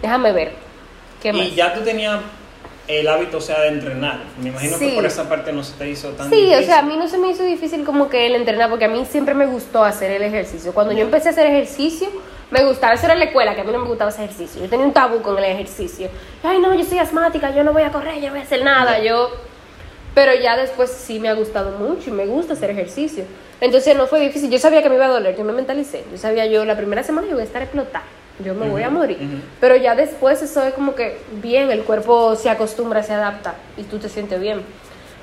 Déjame 0.00 0.32
ver. 0.32 0.71
¿Qué 1.22 1.32
más? 1.32 1.46
Y 1.46 1.54
ya 1.54 1.72
tú 1.74 1.80
tenías 1.82 2.20
el 2.88 3.06
hábito, 3.08 3.38
o 3.38 3.40
sea, 3.40 3.60
de 3.62 3.68
entrenar. 3.68 4.20
Me 4.42 4.48
imagino 4.48 4.76
Sí. 4.76 4.88
que 4.90 4.94
por 4.96 5.06
esa 5.06 5.28
parte 5.28 5.52
no 5.52 5.62
se 5.62 5.74
te 5.74 5.88
hizo 5.88 6.08
tan 6.10 6.28
Sí, 6.28 6.36
difícil. 6.36 6.58
o 6.58 6.62
sea, 6.66 6.80
a 6.80 6.82
mí 6.82 6.96
no 6.96 7.08
se 7.08 7.16
me 7.18 7.30
hizo 7.30 7.44
difícil 7.44 7.84
como 7.84 8.08
que 8.08 8.26
el 8.26 8.34
entrenar, 8.34 8.68
porque 8.68 8.86
a 8.86 8.88
mí 8.88 9.04
siempre 9.08 9.34
me 9.34 9.46
gustó 9.46 9.84
hacer 9.84 10.10
el 10.10 10.22
ejercicio. 10.22 10.74
Cuando 10.74 10.92
yo 10.92 11.02
empecé 11.02 11.28
a 11.28 11.30
hacer 11.30 11.46
ejercicio, 11.46 12.08
me 12.50 12.64
gustaba, 12.64 12.94
eso 12.94 13.04
era 13.04 13.14
en 13.14 13.20
la 13.20 13.26
escuela, 13.26 13.54
que 13.54 13.60
a 13.60 13.64
mí 13.64 13.72
no 13.72 13.78
me 13.78 13.86
gustaba 13.88 14.08
hacer 14.10 14.24
ejercicio. 14.24 14.60
Yo 14.62 14.68
tenía 14.68 14.84
un 14.84 14.92
tabú 14.92 15.22
con 15.22 15.38
el 15.38 15.44
ejercicio. 15.44 16.08
Ay, 16.42 16.58
no, 16.58 16.74
yo 16.74 16.84
soy 16.84 16.98
asmática, 16.98 17.54
yo 17.54 17.62
no 17.64 17.72
voy 17.72 17.82
a 17.84 17.90
correr, 17.92 18.16
yo 18.16 18.26
no 18.26 18.30
voy 18.32 18.40
a 18.40 18.44
hacer 18.44 18.62
nada, 18.64 18.98
yo... 19.02 19.30
Pero 20.14 20.34
ya 20.34 20.58
después 20.58 20.90
sí 20.90 21.18
me 21.20 21.30
ha 21.30 21.32
gustado 21.32 21.78
mucho 21.78 22.10
y 22.10 22.12
me 22.12 22.26
gusta 22.26 22.52
hacer 22.52 22.68
ejercicio. 22.68 23.24
Entonces 23.62 23.96
no 23.96 24.06
fue 24.06 24.20
difícil, 24.20 24.50
yo 24.50 24.58
sabía 24.58 24.82
que 24.82 24.90
me 24.90 24.96
iba 24.96 25.06
a 25.06 25.08
doler, 25.08 25.34
yo 25.34 25.44
me 25.44 25.54
mentalicé. 25.54 26.04
Yo 26.10 26.18
sabía 26.18 26.44
yo, 26.46 26.66
la 26.66 26.76
primera 26.76 27.02
semana 27.02 27.26
yo 27.28 27.32
voy 27.34 27.42
a 27.42 27.46
estar 27.46 27.62
explotada. 27.62 28.04
Yo 28.44 28.54
me 28.54 28.68
voy 28.68 28.82
a 28.82 28.90
morir. 28.90 29.18
Pero 29.60 29.76
ya 29.76 29.94
después 29.94 30.42
eso 30.42 30.62
es 30.64 30.74
como 30.74 30.94
que 30.94 31.18
bien, 31.42 31.70
el 31.70 31.82
cuerpo 31.82 32.34
se 32.36 32.50
acostumbra, 32.50 33.02
se 33.02 33.12
adapta 33.12 33.54
y 33.76 33.82
tú 33.84 33.98
te 33.98 34.08
sientes 34.08 34.40
bien. 34.40 34.62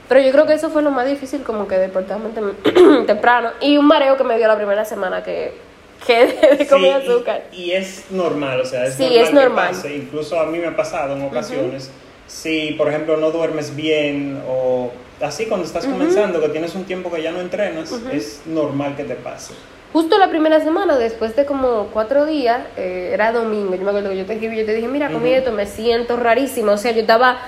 Pero 0.08 0.22
yo 0.22 0.32
creo 0.32 0.46
que 0.48 0.54
eso 0.54 0.70
fue 0.70 0.82
lo 0.82 0.90
más 0.92 1.08
difícil 1.08 1.44
como 1.44 1.68
que 1.68 1.78
despertarme 1.78 2.30
tem- 2.30 3.06
temprano. 3.06 3.52
Y 3.62 3.78
un 3.78 3.86
mareo 3.86 4.18
que 4.18 4.24
me 4.24 4.38
dio 4.38 4.48
la 4.48 4.56
primera 4.56 4.84
semana 4.86 5.22
que, 5.24 5.54
que 6.08 6.56
de 6.58 6.68
comer 6.68 7.02
Sí, 7.04 7.08
azúcar. 7.10 7.44
Y, 7.52 7.72
es 7.72 8.06
normal, 8.10 8.62
o 8.62 8.66
sea, 8.66 8.86
es 8.86 8.96
Sí, 8.96 9.04
normal. 9.04 9.24
es 9.24 9.34
normal. 9.34 9.68
Que 9.70 9.76
pase. 9.76 9.96
Incluso 9.96 10.40
a 10.40 10.46
mí 10.48 10.58
me 10.58 10.68
ha 10.68 10.76
pasado 10.76 11.16
en 11.16 11.24
ocasiones. 11.24 11.92
Si, 12.26 12.72
por 12.78 12.88
ejemplo, 12.90 13.18
no 13.18 13.32
duermes 13.32 13.76
bien 13.76 14.42
o 14.48 14.92
así 15.22 15.46
cuando 15.48 15.66
estás 15.66 15.86
comenzando, 15.86 16.40
que 16.42 16.50
tienes 16.50 16.74
un 16.76 16.86
tiempo 16.86 17.12
que 17.12 17.22
ya 17.22 17.32
no 17.32 17.40
entrenas, 17.42 17.92
es 18.12 18.42
normal 18.46 18.96
que 18.96 19.04
te 19.04 19.16
pase. 19.16 19.54
Justo 19.92 20.18
la 20.20 20.30
primera 20.30 20.60
semana, 20.62 20.98
después 20.98 21.36
de 21.36 21.46
como 21.46 21.88
cuatro 21.92 22.26
días, 22.28 22.62
eh, 22.78 23.10
era 23.12 23.32
domingo, 23.32 23.74
yo 23.76 23.82
me 23.82 23.90
acuerdo 23.90 24.10
que 24.12 24.18
yo 24.18 24.26
te 24.26 24.34
escribí, 24.34 24.58
yo 24.58 24.66
te 24.66 24.76
dije, 24.76 24.88
mira, 24.88 25.10
comí 25.10 25.32
esto, 25.32 25.52
me 25.52 25.66
siento 25.66 26.16
rarísimo, 26.16 26.74
o 26.74 26.78
sea, 26.78 26.92
yo 26.92 27.02
estaba 27.02 27.40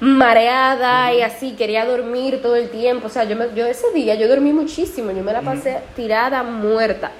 mareada 0.00 1.12
y 1.14 1.22
así, 1.22 1.52
quería 1.52 1.84
dormir 1.86 2.40
todo 2.42 2.56
el 2.56 2.68
tiempo, 2.68 3.06
o 3.06 3.10
sea, 3.10 3.24
yo, 3.24 3.34
me- 3.36 3.48
yo 3.54 3.66
ese 3.66 3.90
día, 3.94 4.14
yo 4.14 4.28
dormí 4.28 4.52
muchísimo, 4.52 5.10
yo 5.10 5.22
me 5.22 5.32
la 5.32 5.40
pasé 5.40 5.78
tirada, 5.94 6.42
muerta, 6.42 7.10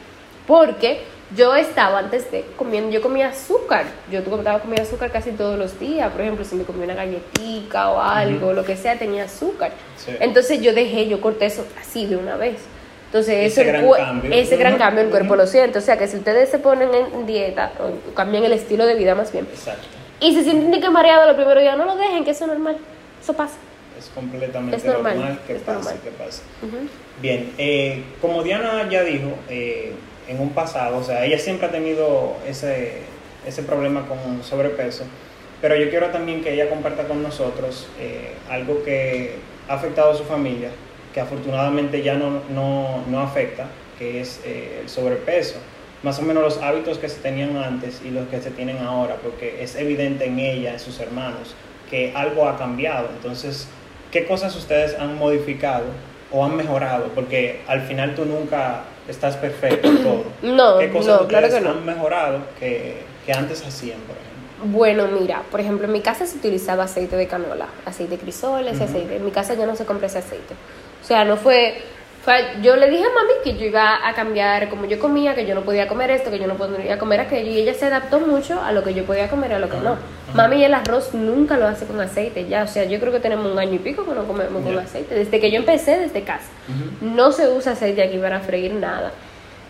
porque 0.46 1.00
yo 1.34 1.54
estaba 1.56 1.98
antes 1.98 2.30
de 2.30 2.44
comiendo, 2.56 2.90
yo 2.90 3.00
comía 3.00 3.28
azúcar, 3.28 3.84
yo 4.12 4.18
estaba 4.20 4.60
comiendo 4.60 4.82
azúcar 4.82 5.10
casi 5.10 5.32
todos 5.32 5.58
los 5.58 5.80
días, 5.80 6.12
por 6.12 6.20
ejemplo, 6.20 6.44
si 6.44 6.54
me 6.54 6.64
comía 6.64 6.84
una 6.84 6.94
galletita 6.94 7.90
o 7.90 8.00
algo, 8.00 8.52
lo 8.52 8.62
que 8.64 8.76
sea, 8.76 8.98
tenía 8.98 9.24
azúcar. 9.24 9.72
Sí. 9.96 10.12
Entonces 10.20 10.60
yo 10.60 10.72
dejé, 10.72 11.08
yo 11.08 11.20
corté 11.20 11.46
eso 11.46 11.66
así 11.80 12.06
de 12.06 12.16
una 12.16 12.36
vez. 12.36 12.56
Entonces 13.06 13.52
Ese 13.52 13.62
eso 13.62 13.70
gran 13.70 13.90
cambio. 13.92 14.32
ese 14.32 14.56
gran 14.56 14.76
cambio 14.78 15.02
el 15.04 15.10
cuerpo 15.10 15.36
lo 15.36 15.46
siente. 15.46 15.78
O 15.78 15.82
sea 15.82 15.96
que 15.96 16.06
si 16.08 16.16
ustedes 16.18 16.48
se 16.50 16.58
ponen 16.58 16.90
en 16.94 17.26
dieta 17.26 17.72
o 17.80 18.14
cambian 18.14 18.44
el 18.44 18.52
estilo 18.52 18.84
de 18.86 18.94
vida 18.94 19.14
más 19.14 19.32
bien 19.32 19.46
Exacto. 19.50 19.86
y 20.20 20.34
se 20.34 20.42
sienten 20.42 20.80
que 20.80 20.90
mareados 20.90 21.26
los 21.26 21.36
primeros 21.36 21.62
días, 21.62 21.76
no 21.78 21.84
lo 21.84 21.96
dejen, 21.96 22.24
que 22.24 22.30
eso 22.32 22.44
es 22.44 22.50
normal. 22.50 22.76
Eso 23.22 23.32
pasa. 23.34 23.54
Es 23.98 24.06
completamente 24.14 24.76
Es 24.76 24.84
normal, 24.84 25.16
normal, 25.16 25.40
que 25.46 25.54
es 25.56 25.62
pase, 25.62 25.78
normal. 25.78 25.96
que 26.04 26.10
pase. 26.10 26.42
Ujú. 26.62 26.76
Bien, 27.22 27.52
eh, 27.56 28.02
como 28.20 28.42
Diana 28.42 28.86
ya 28.90 29.02
dijo 29.02 29.30
eh, 29.48 29.92
en 30.28 30.40
un 30.40 30.50
pasado, 30.50 30.98
o 30.98 31.02
sea, 31.02 31.24
ella 31.24 31.38
siempre 31.38 31.66
ha 31.68 31.70
tenido 31.70 32.34
ese, 32.46 32.98
ese 33.46 33.62
problema 33.62 34.06
con 34.06 34.42
sobrepeso, 34.44 35.04
pero 35.62 35.76
yo 35.76 35.88
quiero 35.88 36.08
también 36.10 36.42
que 36.42 36.52
ella 36.52 36.68
comparta 36.68 37.04
con 37.04 37.22
nosotros 37.22 37.86
eh, 37.98 38.34
algo 38.50 38.82
que 38.84 39.36
ha 39.68 39.74
afectado 39.74 40.10
a 40.10 40.14
su 40.14 40.24
familia, 40.24 40.68
que 41.16 41.22
afortunadamente 41.22 42.02
ya 42.02 42.12
no, 42.16 42.42
no, 42.50 43.02
no 43.08 43.20
afecta, 43.20 43.64
que 43.98 44.20
es 44.20 44.38
eh, 44.44 44.80
el 44.82 44.90
sobrepeso. 44.90 45.56
Más 46.02 46.18
o 46.18 46.22
menos 46.22 46.42
los 46.42 46.58
hábitos 46.62 46.98
que 46.98 47.08
se 47.08 47.20
tenían 47.20 47.56
antes 47.56 48.02
y 48.04 48.10
los 48.10 48.28
que 48.28 48.38
se 48.42 48.50
tienen 48.50 48.76
ahora, 48.82 49.16
porque 49.22 49.62
es 49.64 49.76
evidente 49.76 50.26
en 50.26 50.38
ella, 50.38 50.74
en 50.74 50.78
sus 50.78 51.00
hermanos, 51.00 51.54
que 51.88 52.12
algo 52.14 52.46
ha 52.46 52.58
cambiado. 52.58 53.08
Entonces, 53.16 53.66
¿qué 54.12 54.26
cosas 54.26 54.54
ustedes 54.56 54.94
han 54.98 55.16
modificado 55.16 55.86
o 56.30 56.44
han 56.44 56.54
mejorado? 56.54 57.06
Porque 57.14 57.62
al 57.66 57.80
final 57.80 58.14
tú 58.14 58.26
nunca 58.26 58.82
estás 59.08 59.38
perfecto 59.38 59.88
en 59.88 60.02
todo. 60.02 60.24
No, 60.42 60.76
¿Qué 60.80 60.90
cosas 60.90 61.22
no, 61.22 61.28
claro 61.28 61.46
ustedes 61.46 61.62
que 61.64 61.66
no. 61.70 61.78
han 61.78 61.86
mejorado 61.86 62.40
que, 62.60 62.98
que 63.24 63.32
antes 63.32 63.64
hacían, 63.66 64.00
por 64.00 64.16
ejemplo? 64.16 64.76
Bueno, 64.78 65.06
mira, 65.18 65.44
por 65.50 65.60
ejemplo, 65.60 65.86
en 65.86 65.92
mi 65.92 66.02
casa 66.02 66.26
se 66.26 66.36
utilizaba 66.36 66.84
aceite 66.84 67.16
de 67.16 67.26
canola, 67.26 67.68
aceite 67.86 68.16
de 68.16 68.22
crisol, 68.22 68.68
ese 68.68 68.84
Ujú. 68.84 68.84
aceite. 68.84 69.16
En 69.16 69.24
mi 69.24 69.30
casa 69.30 69.54
ya 69.54 69.64
no 69.64 69.76
se 69.76 69.86
compra 69.86 70.08
ese 70.08 70.18
aceite. 70.18 70.54
O 71.06 71.08
sea, 71.08 71.24
no 71.24 71.36
fue, 71.36 71.80
fue- 72.24 72.44
Yo 72.62 72.74
le 72.74 72.90
dije 72.90 73.04
a 73.04 73.14
mami 73.14 73.34
que 73.44 73.54
yo 73.56 73.64
iba 73.66 74.04
a 74.04 74.12
cambiar 74.12 74.68
como 74.68 74.86
yo 74.86 74.98
comía, 74.98 75.36
que 75.36 75.46
yo 75.46 75.54
no 75.54 75.60
podía 75.60 75.86
comer 75.86 76.10
esto, 76.10 76.32
que 76.32 76.40
yo 76.40 76.48
no 76.48 76.54
podía 76.56 76.98
comer 76.98 77.20
aquello. 77.20 77.48
Y 77.52 77.58
ella 77.60 77.74
se 77.74 77.86
adaptó 77.86 78.18
mucho 78.18 78.60
a 78.60 78.72
lo 78.72 78.82
que 78.82 78.92
yo 78.92 79.04
podía 79.04 79.28
comer 79.30 79.52
y 79.52 79.54
a 79.54 79.58
lo 79.60 79.68
que 79.68 79.76
no. 79.76 79.92
Ajá. 79.92 79.98
Mami 80.34 80.64
el 80.64 80.74
arroz 80.74 81.14
nunca 81.14 81.56
lo 81.56 81.68
hace 81.68 81.86
con 81.86 82.00
aceite 82.00 82.48
ya. 82.48 82.64
O 82.64 82.66
sea, 82.66 82.82
yo 82.86 82.98
creo 82.98 83.12
que 83.12 83.20
tenemos 83.20 83.46
un 83.52 83.56
año 83.56 83.74
y 83.74 83.78
pico 83.78 84.04
que 84.04 84.10
no 84.14 84.24
comemos 84.26 84.64
con 84.64 84.76
aceite. 84.76 85.14
Desde 85.14 85.38
que 85.38 85.52
yo 85.52 85.58
empecé, 85.58 85.96
desde 85.96 86.22
casa. 86.24 86.48
No 87.00 87.30
se 87.30 87.46
usa 87.50 87.72
aceite 87.74 88.02
aquí 88.02 88.18
para 88.18 88.40
freír 88.40 88.74
nada. 88.74 89.12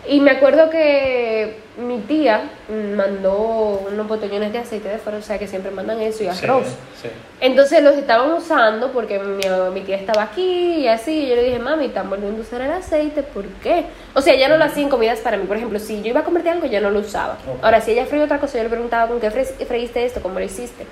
Y 0.09 0.21
me 0.21 0.31
acuerdo 0.31 0.69
que 0.69 1.57
mi 1.77 1.99
tía 1.99 2.49
mandó 2.95 3.83
unos 3.91 4.07
botellones 4.07 4.53
de 4.53 4.59
aceite 4.59 4.87
de 4.89 4.97
fuera, 4.99 5.17
o 5.17 5.21
sea 5.21 5.37
que 5.37 5.47
siempre 5.47 5.69
mandan 5.71 6.01
eso 6.01 6.23
y 6.23 6.27
arroz. 6.27 6.65
Sí, 6.65 7.03
sí. 7.03 7.09
Entonces 7.41 7.83
los 7.83 7.95
estaban 7.95 8.31
usando 8.31 8.91
porque 8.93 9.19
mi, 9.19 9.43
mi 9.73 9.81
tía 9.81 9.97
estaba 9.97 10.23
aquí 10.23 10.75
y 10.79 10.87
así. 10.87 11.25
Y 11.25 11.29
yo 11.29 11.35
le 11.35 11.43
dije, 11.43 11.59
mami, 11.59 11.85
están 11.87 12.09
volviendo 12.09 12.39
a 12.39 12.41
usar 12.45 12.61
el 12.61 12.71
aceite, 12.71 13.21
¿por 13.21 13.45
qué? 13.61 13.85
O 14.13 14.21
sea, 14.21 14.33
ella 14.33 14.47
no 14.47 14.57
lo 14.57 14.63
hacía 14.63 14.83
en 14.83 14.89
comidas 14.89 15.19
para 15.19 15.35
mí. 15.37 15.45
Por 15.45 15.57
ejemplo, 15.57 15.77
si 15.79 16.01
yo 16.01 16.09
iba 16.09 16.21
a 16.21 16.23
comerte 16.23 16.49
algo, 16.49 16.67
ya 16.67 16.79
no 16.79 16.89
lo 16.89 16.99
usaba. 16.99 17.37
Ahora, 17.61 17.81
si 17.81 17.91
ella 17.91 18.05
freía 18.05 18.25
otra 18.25 18.39
cosa, 18.39 18.57
yo 18.57 18.63
le 18.63 18.69
preguntaba, 18.69 19.07
¿con 19.07 19.19
qué 19.19 19.29
fre- 19.29 19.65
freíste 19.65 20.05
esto? 20.05 20.21
¿Cómo 20.21 20.39
lo 20.39 20.45
hiciste? 20.45 20.85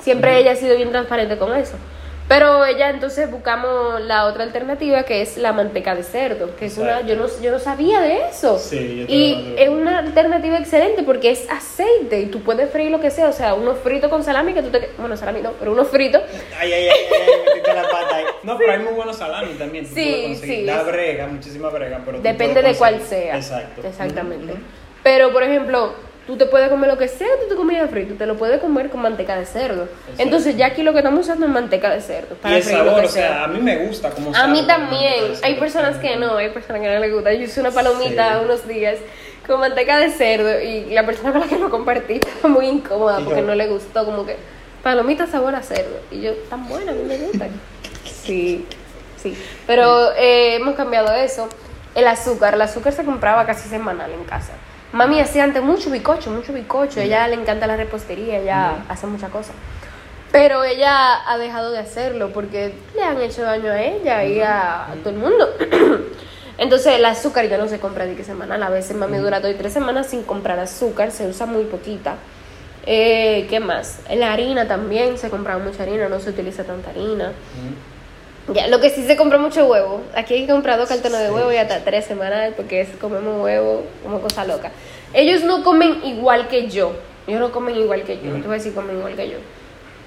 Siempre 0.00 0.38
ella 0.38 0.52
ha 0.52 0.56
sido 0.56 0.76
bien 0.76 0.90
transparente 0.90 1.38
con 1.38 1.56
eso. 1.56 1.76
Pero 2.28 2.64
ella 2.66 2.90
entonces 2.90 3.30
buscamos 3.30 4.02
la 4.02 4.26
otra 4.26 4.44
alternativa 4.44 5.02
que 5.04 5.22
es 5.22 5.38
la 5.38 5.54
manteca 5.54 5.94
de 5.94 6.02
cerdo, 6.02 6.54
que 6.56 6.66
es 6.66 6.76
una, 6.76 7.00
yo 7.00 7.16
no, 7.16 7.26
yo 7.40 7.50
no 7.50 7.58
sabía 7.58 8.02
de 8.02 8.28
eso. 8.28 8.58
Sí, 8.58 9.06
yo 9.08 9.14
y 9.14 9.54
es 9.56 9.70
una 9.70 10.00
alternativa 10.00 10.58
excelente 10.58 11.02
porque 11.02 11.30
es 11.30 11.48
aceite 11.50 12.20
y 12.20 12.26
tú 12.26 12.42
puedes 12.42 12.70
freír 12.70 12.90
lo 12.90 13.00
que 13.00 13.10
sea, 13.10 13.28
o 13.28 13.32
sea, 13.32 13.54
uno 13.54 13.74
frito 13.74 14.10
con 14.10 14.22
salami 14.22 14.52
que 14.52 14.62
tú 14.62 14.68
te, 14.68 14.90
bueno, 14.98 15.16
salami 15.16 15.40
no, 15.40 15.52
pero 15.52 15.72
uno 15.72 15.86
frito 15.86 16.18
Ay, 16.58 16.70
ay, 16.70 16.88
ay, 16.88 16.90
ay, 16.90 17.28
metiste 17.46 17.74
la 17.74 17.88
pata 17.88 18.16
ahí. 18.16 18.24
No, 18.42 18.58
pero 18.58 18.72
hay 18.72 18.78
muy 18.80 18.92
buenos 18.92 19.16
salami 19.16 19.54
también. 19.54 19.86
tú 19.86 19.94
Sí, 19.94 20.36
sí. 20.36 20.64
Da 20.66 20.82
brega, 20.82 21.26
muchísima 21.26 21.70
brega, 21.70 22.02
pero 22.04 22.20
Depende 22.20 22.60
de 22.60 22.74
cuál 22.74 23.00
sea. 23.00 23.36
Exacto. 23.36 23.86
Exactamente. 23.86 24.54
Pero, 25.02 25.32
por 25.32 25.42
ejemplo, 25.42 25.94
tú 26.28 26.36
te 26.36 26.44
puedes 26.46 26.68
comer 26.68 26.88
lo 26.90 26.98
que 26.98 27.08
sea, 27.08 27.26
tú 27.42 27.48
te 27.48 27.54
comías 27.56 27.88
frito, 27.90 28.14
te 28.14 28.26
lo 28.26 28.36
puedes 28.36 28.60
comer 28.60 28.90
con 28.90 29.00
manteca 29.00 29.34
de 29.36 29.46
cerdo. 29.46 29.88
Entonces, 30.18 30.56
ya 30.58 30.66
aquí 30.66 30.82
lo 30.82 30.92
que 30.92 30.98
estamos 30.98 31.20
usando 31.20 31.46
es 31.46 31.50
manteca 31.52 31.88
de 31.90 32.00
cerdo. 32.02 32.36
Y 32.44 32.48
el 32.48 32.54
lo 32.58 32.62
sabor, 32.62 33.00
que 33.00 33.06
o 33.06 33.10
sea, 33.10 33.44
a 33.44 33.46
mí 33.48 33.58
me 33.60 33.78
gusta 33.86 34.10
como 34.10 34.32
A 34.36 34.46
mí 34.46 34.62
también. 34.66 35.32
Hay 35.42 35.54
personas 35.56 35.96
que 35.96 36.16
no, 36.16 36.36
hay 36.36 36.50
personas 36.50 36.82
que 36.82 36.88
no 36.94 37.00
les 37.00 37.12
gusta. 37.12 37.32
Yo 37.32 37.42
hice 37.44 37.60
una 37.60 37.70
palomita 37.70 38.34
Sí. 38.38 38.44
unos 38.44 38.68
días 38.68 38.96
con 39.46 39.58
manteca 39.60 39.98
de 39.98 40.10
cerdo 40.10 40.60
y 40.60 40.84
la 40.90 41.06
persona 41.06 41.32
con 41.32 41.40
la 41.40 41.46
que 41.48 41.58
lo 41.58 41.70
compartí 41.70 42.12
estaba 42.22 42.48
muy 42.50 42.66
incómoda 42.66 43.20
porque 43.24 43.40
yo- 43.40 43.46
no 43.46 43.54
le 43.54 43.66
gustó, 43.66 44.04
como 44.04 44.26
que 44.26 44.36
palomita 44.82 45.26
sabor 45.26 45.54
a 45.54 45.62
cerdo. 45.62 45.98
Y 46.10 46.20
yo, 46.20 46.32
tan 46.50 46.68
buena, 46.68 46.92
a 46.92 46.94
mí 46.94 47.02
me 47.04 47.16
gustan. 47.16 47.48
Sí, 48.04 48.66
sí. 49.16 49.34
Pero 49.66 50.12
eh, 50.14 50.56
hemos 50.56 50.74
cambiado 50.74 51.10
eso. 51.14 51.48
El 51.94 52.06
azúcar, 52.06 52.52
el 52.52 52.60
azúcar 52.60 52.92
se 52.92 53.02
compraba 53.02 53.46
casi 53.46 53.66
semanal 53.66 54.12
en 54.12 54.24
casa. 54.24 54.52
Mami 54.92 55.20
hacía 55.20 55.44
antes 55.44 55.62
mucho 55.62 55.90
bicocho, 55.90 56.30
mucho 56.30 56.52
bicocho. 56.52 57.00
Ella 57.00 57.28
le 57.28 57.34
encanta 57.34 57.66
la 57.66 57.76
repostería, 57.76 58.38
ella 58.38 58.84
hace 58.88 59.06
muchas 59.06 59.30
cosas. 59.30 59.54
Pero 60.32 60.64
ella 60.64 61.28
ha 61.30 61.38
dejado 61.38 61.70
de 61.70 61.78
hacerlo 61.78 62.30
porque 62.32 62.74
le 62.94 63.02
han 63.02 63.20
hecho 63.20 63.42
daño 63.42 63.70
a 63.70 63.82
ella 63.82 64.24
y 64.24 64.40
a, 64.40 64.90
a 64.90 64.94
todo 65.02 65.10
el 65.10 65.16
mundo. 65.16 65.48
Entonces 66.58 66.94
el 66.94 67.04
azúcar 67.04 67.48
ya 67.48 67.56
no 67.56 67.68
se 67.68 67.78
compra 67.78 68.04
de 68.04 68.16
que 68.16 68.24
semanal. 68.24 68.62
A 68.62 68.68
veces 68.68 68.96
mami 68.96 69.18
dura 69.18 69.40
dos 69.40 69.50
y 69.50 69.54
tres 69.54 69.72
semanas 69.72 70.08
sin 70.08 70.24
comprar 70.24 70.58
azúcar, 70.58 71.12
se 71.12 71.26
usa 71.26 71.46
muy 71.46 71.64
poquita. 71.64 72.16
Eh, 72.84 73.46
¿Qué 73.48 73.60
más? 73.60 74.00
La 74.10 74.32
harina 74.32 74.66
también, 74.66 75.18
se 75.18 75.30
compra 75.30 75.58
mucha 75.58 75.82
harina, 75.82 76.08
no 76.08 76.18
se 76.20 76.30
utiliza 76.30 76.64
tanta 76.64 76.90
harina. 76.90 77.32
Ya, 78.54 78.66
lo 78.68 78.80
que 78.80 78.90
sí 78.90 79.04
se 79.06 79.16
compra 79.16 79.38
mucho 79.38 79.66
huevo. 79.66 80.00
Aquí 80.14 80.34
hay 80.34 80.46
dos 80.78 80.88
cartones 80.88 81.20
de 81.20 81.30
huevo 81.30 81.52
y 81.52 81.56
hasta 81.56 81.80
tres 81.84 82.04
semanas 82.06 82.52
porque 82.56 82.80
es- 82.82 82.88
comemos 83.00 83.42
huevo 83.42 83.84
como 84.02 84.20
cosa 84.20 84.44
loca. 84.44 84.70
Ellos 85.12 85.42
no 85.44 85.62
comen 85.62 86.00
igual 86.04 86.48
que 86.48 86.68
yo. 86.68 86.92
Ellos 87.26 87.40
no 87.40 87.52
comen 87.52 87.76
igual 87.76 88.02
que 88.04 88.16
yo. 88.16 88.32
Te 88.32 88.40
voy 88.42 88.50
a 88.50 88.58
decir 88.58 88.74
comen 88.74 88.96
igual 88.98 89.14
que 89.16 89.28
yo. 89.30 89.36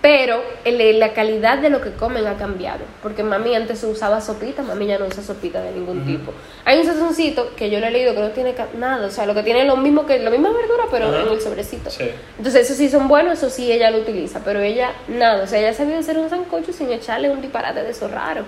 Pero 0.01 0.41
el- 0.65 1.00
la 1.00 1.13
calidad 1.13 1.60
de 1.60 1.70
lo 1.70 1.79
que 1.79 1.91
comen 1.91 2.25
ha 2.25 2.36
cambiado. 2.36 2.79
Porque 3.03 3.22
mami 3.22 3.53
antes 3.55 3.84
usaba 3.84 4.20
sopita, 4.20 4.63
mami 4.63 4.88
ya 4.88 4.98
no 4.98 5.05
usa 5.05 5.22
sopita 5.22 5.62
de 5.62 5.74
ningún 5.74 6.05
tipo. 6.08 6.31
Hay 6.65 6.79
un 6.79 6.86
sazoncito 6.88 7.51
que 7.55 7.70
yo 7.70 7.79
le 7.79 7.89
he 7.89 7.91
leído 7.91 8.15
que 8.15 8.20
no 8.22 8.29
tiene 8.31 8.55
nada. 8.79 9.05
O 9.05 9.12
sea, 9.12 9.27
lo 9.27 9.36
que 9.36 9.43
tiene 9.43 9.62
es 9.62 9.67
lo 9.67 9.77
mismo 9.77 10.08
que 10.08 10.17
la 10.17 10.31
misma 10.31 10.50
verdura, 10.51 10.86
pero 10.89 11.15
en 11.15 11.27
el 11.31 11.39
sobrecito. 11.39 11.91
Sí. 11.91 12.10
Entonces, 12.38 12.65
eso 12.65 12.74
sí 12.74 12.89
son 12.89 13.08
buenos, 13.08 13.38
eso 13.38 13.51
sí 13.51 13.72
ella 13.72 13.91
lo 13.91 14.00
utiliza, 14.00 14.41
pero 14.43 14.60
ella 14.60 14.91
nada, 15.08 15.43
o 15.43 15.48
sea, 15.48 15.60
ella 15.60 15.70
ha 15.70 15.74
sabido 15.74 16.00
hacer 16.00 16.17
un 16.17 16.29
sancocho 16.31 16.74
sin 16.74 16.91
echarle 16.91 17.29
un 17.29 17.39
disparate 17.41 17.84
de 17.84 17.91
eso 17.91 18.08
raro. 18.08 18.43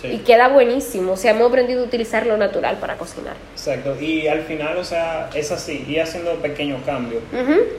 Sí. 0.00 0.06
Y 0.06 0.18
queda 0.18 0.48
buenísimo, 0.48 1.12
o 1.12 1.16
sea, 1.16 1.32
hemos 1.32 1.48
aprendido 1.48 1.82
a 1.82 1.84
utilizar 1.84 2.26
lo 2.26 2.36
natural 2.38 2.76
para 2.78 2.96
cocinar. 2.96 3.34
Exacto. 3.52 3.94
Y 4.00 4.26
al 4.26 4.40
final, 4.42 4.76
o 4.78 4.84
sea, 4.84 5.28
es 5.34 5.50
así, 5.52 5.84
y 5.86 5.98
haciendo 5.98 6.32
pequeños 6.36 6.80
cambios. 6.86 7.22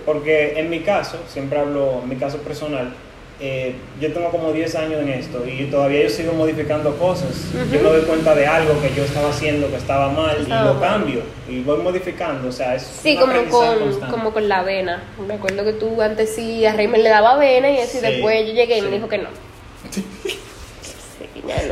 Porque 0.06 0.60
en 0.60 0.70
mi 0.70 0.82
caso, 0.82 1.18
siempre 1.28 1.58
hablo, 1.60 2.02
en 2.04 2.10
mi 2.10 2.16
caso 2.18 2.38
personal, 2.40 2.94
eh, 3.40 3.76
yo 4.00 4.14
tengo 4.14 4.30
como 4.30 4.52
10 4.54 4.76
años 4.76 5.02
en 5.02 5.10
esto 5.10 5.44
y 5.48 5.66
todavía 5.66 6.04
yo 6.04 6.10
sigo 6.10 6.34
modificando 6.34 6.96
cosas. 6.98 7.30
Yo 7.72 7.80
me 7.82 7.90
doy 7.90 8.02
cuenta 8.04 8.34
de 8.36 8.48
algo 8.48 8.80
que 8.82 8.94
yo 8.96 9.04
estaba 9.04 9.30
haciendo 9.30 9.70
que 9.70 9.76
estaba 9.76 10.10
mal 10.10 10.38
Estaba 10.42 10.62
y 10.62 10.66
lo 10.68 10.74
mal. 10.76 10.82
cambio 10.90 11.22
y 11.50 11.62
voy 11.62 11.78
modificando. 11.82 12.48
O 12.48 12.52
sea, 12.52 12.76
es 12.76 12.84
Sí, 12.84 13.18
como 13.18 13.34
con, 13.50 14.00
como 14.10 14.32
con 14.34 14.48
la 14.48 14.60
avena. 14.60 15.04
Me 15.28 15.34
acuerdo 15.34 15.64
que 15.66 15.74
tú 15.74 16.02
antes 16.02 16.34
sí 16.36 16.66
a 16.66 16.74
Raymond 16.74 17.04
le 17.04 17.10
daba 17.10 17.32
avena 17.34 17.70
y 17.70 17.80
así 17.80 17.98
Sí, 18.00 18.06
después 18.06 18.48
yo 18.48 18.54
llegué 18.54 18.78
y 18.78 18.82
me 18.84 18.92
dijo 18.92 19.08
que 19.10 19.18
no. 19.18 19.30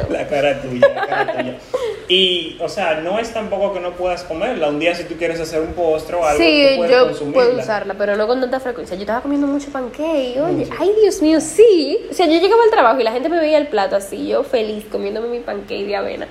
La 0.10 0.28
cara 0.28 0.62
tuya, 0.62 0.88
la 0.94 1.08
cara 1.08 1.34
tuya. 1.38 1.56
Y, 2.10 2.58
o 2.60 2.68
sea, 2.68 2.96
no 2.96 3.20
es 3.20 3.32
tampoco 3.34 3.74
que 3.74 3.80
no 3.80 3.92
puedas 3.92 4.24
comerla. 4.24 4.68
Un 4.68 4.80
día 4.80 4.94
si 4.94 5.06
tú 5.06 5.16
quieres 5.16 5.40
hacer 5.40 5.62
un 5.62 5.74
postre 5.74 6.16
o 6.18 6.25
algo, 6.25 6.44
Sí, 6.44 6.68
tú 6.72 6.78
puedes 6.78 6.92
yo 6.92 7.04
consumirla. 7.06 7.34
puedo 7.44 7.60
usarla, 7.60 7.94
pero 7.98 8.18
no 8.18 8.28
con 8.28 8.42
tanta 8.42 8.60
frecuencia. 8.60 8.96
Yo 8.98 9.01
estaba 9.04 9.22
comiendo 9.22 9.48
mucho 9.48 9.72
pancake, 9.72 10.38
oye, 10.42 10.68
ay 10.80 10.92
Dios 11.01 11.22
mío, 11.22 11.40
sí. 11.40 12.00
O 12.10 12.13
sea, 12.13 12.25
yo 12.25 12.34
llegaba 12.40 12.63
al 12.63 12.70
trabajo 12.72 13.00
y 13.00 13.04
la 13.04 13.12
gente 13.13 13.30
me 13.30 13.40
veía 13.40 13.58
el 13.58 13.68
plato 13.68 13.96
así, 13.96 14.28
yo 14.28 14.44
feliz 14.44 14.84
comiéndome 14.92 15.28
mi 15.30 15.40
pancake 15.40 15.86
de 15.86 15.96
avena. 15.96 16.28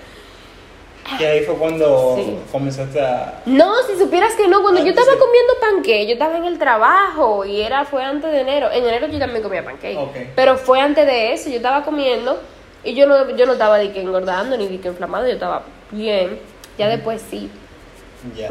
Y 1.19 1.25
ahí 1.25 1.41
fue 1.45 1.57
cuando 1.57 2.15
Sí. 2.17 2.37
comenzaste 2.53 3.01
a... 3.01 3.41
No, 3.47 3.73
si 3.85 3.99
supieras 3.99 4.35
que 4.35 4.47
no, 4.47 4.63
cuando 4.63 4.81
yo 4.81 4.89
Antes 4.89 4.99
estaba 5.03 5.17
de- 5.17 5.19
comiendo 5.19 5.53
pancake, 5.61 6.07
yo 6.07 6.13
estaba 6.13 6.37
en 6.37 6.45
el 6.45 6.59
trabajo 6.59 7.45
y 7.45 7.63
era 7.63 7.85
fue 7.85 8.05
antes 8.05 8.31
de 8.31 8.41
enero. 8.43 8.71
En 8.71 8.85
enero 8.85 9.09
yo 9.09 9.19
también 9.19 9.43
comía 9.43 9.65
pancake, 9.65 9.97
Ok. 9.97 10.17
pero 10.37 10.57
fue 10.59 10.79
antes 10.81 11.07
de 11.07 11.33
eso, 11.33 11.49
yo 11.49 11.57
estaba 11.57 11.83
comiendo 11.85 12.39
y 12.85 12.95
yo 12.95 13.07
no 13.07 13.37
yo 13.37 13.47
no 13.47 13.53
estaba 13.53 13.79
de 13.79 13.93
que 13.93 14.01
engordando 14.01 14.57
ni 14.57 14.69
de 14.69 14.81
que 14.81 14.89
inflamado, 14.89 15.27
yo 15.27 15.35
estaba 15.35 15.63
bien. 15.91 16.39
Ya 16.79 16.89
después 16.89 17.23
sí, 17.29 17.51
Ya, 18.37 18.49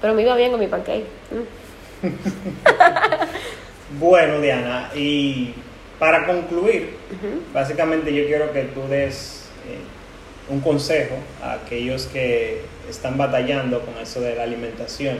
pero 0.00 0.12
me 0.14 0.22
iba 0.22 0.36
bien 0.36 0.50
con 0.50 0.60
mi 0.60 0.66
pancake. 0.66 1.06
Mm. 1.30 2.06
Bueno, 4.00 4.40
Diana, 4.40 4.90
y 4.96 5.54
para 6.00 6.26
concluir, 6.26 6.96
básicamente 7.54 8.12
yo 8.12 8.26
quiero 8.26 8.52
que 8.52 8.62
tú 8.62 8.82
des 8.88 9.48
eh, 9.68 9.78
un 10.52 10.60
consejo 10.60 11.14
a 11.40 11.52
aquellos 11.52 12.06
que 12.06 12.62
están 12.90 13.16
batallando 13.16 13.80
con 13.82 13.96
eso 13.98 14.20
de 14.20 14.34
la 14.34 14.42
alimentación, 14.42 15.18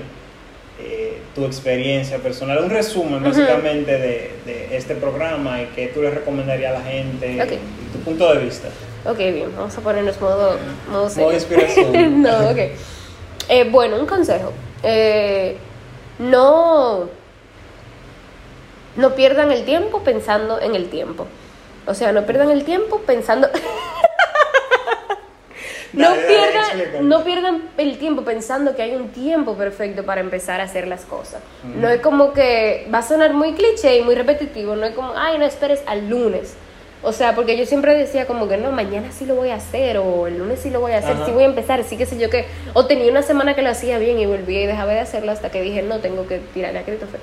eh, 0.78 1.18
tu 1.34 1.44
experiencia 1.44 2.18
personal, 2.18 2.62
un 2.62 2.70
resumen 2.70 3.22
básicamente 3.22 3.92
de, 3.92 4.30
de 4.44 4.76
este 4.76 4.94
programa 4.94 5.62
y 5.62 5.66
que 5.66 5.88
tú 5.88 6.02
le 6.02 6.10
recomendarías 6.10 6.74
a 6.74 6.78
la 6.78 6.84
gente, 6.84 7.32
y 7.32 7.92
tu 7.92 7.98
punto 8.00 8.34
de 8.34 8.44
vista. 8.44 8.68
Ok, 9.04 9.18
bien, 9.18 9.52
vamos 9.56 9.76
a 9.76 9.80
ponernos 9.80 10.20
modo, 10.20 10.58
modo 10.90 11.08
serio. 11.08 11.26
Modo 11.26 11.34
inspiración. 11.34 12.22
no, 12.22 12.50
ok. 12.50 12.58
Eh, 13.48 13.68
bueno, 13.70 14.00
un 14.00 14.06
consejo. 14.06 14.52
Eh, 14.82 15.56
no, 16.18 17.08
no 18.96 19.14
pierdan 19.14 19.52
el 19.52 19.64
tiempo 19.64 20.02
pensando 20.02 20.60
en 20.60 20.74
el 20.74 20.88
tiempo. 20.88 21.26
O 21.86 21.94
sea, 21.94 22.12
no 22.12 22.26
pierdan 22.26 22.50
el 22.50 22.64
tiempo 22.64 23.00
pensando... 23.06 23.48
no, 25.96 26.10
Dale, 26.10 26.26
pierdan, 26.26 27.08
no 27.08 27.24
pierdan 27.24 27.62
el 27.78 27.98
tiempo 27.98 28.22
pensando 28.22 28.76
que 28.76 28.82
hay 28.82 28.94
un 28.94 29.08
tiempo 29.08 29.54
perfecto 29.54 30.04
para 30.04 30.20
empezar 30.20 30.60
a 30.60 30.64
hacer 30.64 30.86
las 30.86 31.04
cosas. 31.04 31.40
No 31.64 31.88
es 31.88 32.00
como 32.00 32.32
que 32.32 32.86
va 32.92 32.98
a 32.98 33.02
sonar 33.02 33.32
muy 33.32 33.54
cliché 33.54 33.98
y 33.98 34.02
muy 34.02 34.14
repetitivo, 34.14 34.76
no 34.76 34.84
es 34.86 34.94
como, 34.94 35.12
ay, 35.16 35.38
no 35.38 35.46
esperes 35.46 35.82
al 35.86 36.08
lunes. 36.08 36.54
O 37.02 37.12
sea, 37.12 37.34
porque 37.34 37.56
yo 37.56 37.66
siempre 37.66 37.94
decía 37.94 38.26
como 38.26 38.48
que 38.48 38.56
no, 38.56 38.72
mañana 38.72 39.10
sí 39.12 39.26
lo 39.26 39.36
voy 39.36 39.50
a 39.50 39.56
hacer 39.56 39.98
o 39.98 40.26
el 40.26 40.38
lunes 40.38 40.60
sí 40.60 40.70
lo 40.70 40.80
voy 40.80 40.92
a 40.92 40.98
hacer, 40.98 41.16
Ajá. 41.16 41.26
sí 41.26 41.32
voy 41.32 41.44
a 41.44 41.46
empezar, 41.46 41.82
sí 41.84 41.96
que 41.96 42.04
sé 42.04 42.18
yo 42.18 42.28
que... 42.28 42.46
O 42.74 42.86
tenía 42.86 43.10
una 43.10 43.22
semana 43.22 43.54
que 43.54 43.62
lo 43.62 43.70
hacía 43.70 43.98
bien 43.98 44.18
y 44.18 44.26
volví 44.26 44.56
y 44.56 44.66
dejaba 44.66 44.92
de 44.92 45.00
hacerlo 45.00 45.32
hasta 45.32 45.50
que 45.50 45.62
dije, 45.62 45.82
no, 45.82 46.00
tengo 46.00 46.26
que 46.26 46.38
tirarle 46.52 46.80
a 46.80 46.82
Christopher. 46.82 47.20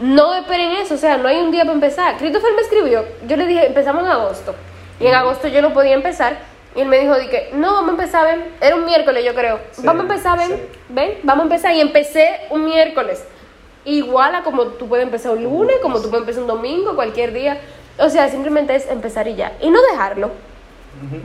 No 0.00 0.34
esperen 0.34 0.72
eso, 0.72 0.94
o 0.94 0.98
sea, 0.98 1.16
no 1.18 1.28
hay 1.28 1.38
un 1.38 1.50
día 1.50 1.62
para 1.62 1.74
empezar. 1.74 2.16
Christopher 2.16 2.52
me 2.54 2.62
escribió, 2.62 3.04
yo 3.26 3.36
le 3.36 3.46
dije, 3.46 3.66
empezamos 3.66 4.04
en 4.04 4.10
agosto. 4.10 4.54
Y 5.00 5.06
en 5.06 5.14
agosto 5.14 5.48
yo 5.48 5.60
no 5.60 5.72
podía 5.72 5.94
empezar. 5.94 6.51
Y 6.74 6.80
él 6.80 6.88
me 6.88 6.98
dijo, 6.98 7.18
di 7.18 7.28
que, 7.28 7.50
no, 7.54 7.74
vamos 7.74 7.88
a 7.88 7.92
empezar, 7.92 8.24
ven. 8.26 8.44
Era 8.60 8.76
un 8.76 8.84
miércoles, 8.84 9.24
yo 9.24 9.34
creo. 9.34 9.60
Sí, 9.72 9.82
vamos 9.84 10.00
a 10.00 10.02
empezar, 10.04 10.38
ven. 10.38 10.48
sí. 10.48 10.62
Ven, 10.88 11.18
vamos 11.22 11.42
a 11.42 11.44
empezar. 11.44 11.74
Y 11.74 11.80
empecé 11.80 12.40
un 12.50 12.64
miércoles. 12.64 13.24
Igual 13.84 14.34
a 14.34 14.42
como 14.42 14.64
tú 14.64 14.88
puedes 14.88 15.04
empezar 15.04 15.32
un 15.32 15.42
lunes, 15.42 15.76
como 15.82 16.00
tú 16.00 16.08
puedes 16.08 16.22
empezar 16.22 16.42
un 16.42 16.48
domingo, 16.48 16.94
cualquier 16.94 17.32
día. 17.32 17.58
O 17.98 18.08
sea, 18.08 18.28
simplemente 18.28 18.74
es 18.74 18.88
empezar 18.88 19.28
y 19.28 19.34
ya. 19.34 19.52
Y 19.60 19.70
no 19.70 19.82
dejarlo. 19.82 20.30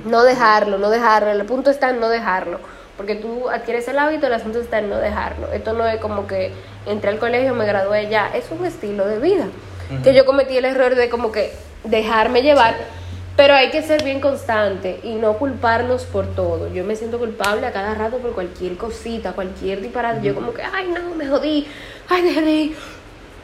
No 0.06 0.24
dejarlo, 0.24 0.78
no 0.78 0.90
dejarlo. 0.90 1.32
El 1.32 1.46
punto 1.46 1.70
está 1.70 1.90
en 1.92 2.00
no 2.00 2.10
dejarlo. 2.10 2.60
Porque 2.98 3.16
tú 3.16 3.48
adquieres 3.50 3.88
el 3.88 4.00
hábito, 4.00 4.26
el 4.28 4.34
asunto 4.34 4.60
está 4.60 4.80
en 4.80 4.90
no 4.90 4.98
dejarlo. 4.98 5.52
Esto 5.54 5.74
no 5.74 5.86
es 5.86 5.98
como 6.00 6.26
que 6.26 6.52
entré 6.88 7.12
al 7.12 7.20
colegio, 7.20 7.54
me 7.54 7.66
gradué 7.66 8.10
ya. 8.10 8.32
Es 8.34 8.46
un 8.50 8.66
estilo 8.66 9.06
de 9.08 9.20
vida. 9.20 9.46
Que 10.04 10.14
yo 10.14 10.26
cometí 10.26 10.58
el 10.58 10.66
error 10.66 10.96
de 10.96 11.10
como 11.10 11.32
que 11.32 11.54
dejarme 11.84 12.42
llevar. 12.42 12.76
Sí. 12.76 12.84
Pero 13.38 13.54
hay 13.54 13.70
que 13.70 13.84
ser 13.84 14.04
bien 14.04 14.20
constante 14.20 15.00
y 15.04 15.14
no 15.14 15.38
culparnos 15.38 16.06
por 16.06 16.26
todo. 16.26 16.74
Yo 16.74 16.84
me 16.84 16.96
siento 16.96 17.20
culpable 17.20 17.68
a 17.68 17.72
cada 17.72 17.94
rato 17.94 18.18
por 18.18 18.32
cualquier 18.32 18.78
cosita, 18.78 19.34
cualquier 19.34 19.80
disparate. 19.80 20.26
Yo 20.26 20.34
como 20.34 20.54
que, 20.54 20.64
ay, 20.64 20.88
no, 20.88 21.14
me 21.14 21.28
jodí. 21.28 21.68
Ay, 22.10 22.24
dejé 22.24 22.42
de 22.42 22.52
ir. 22.52 22.76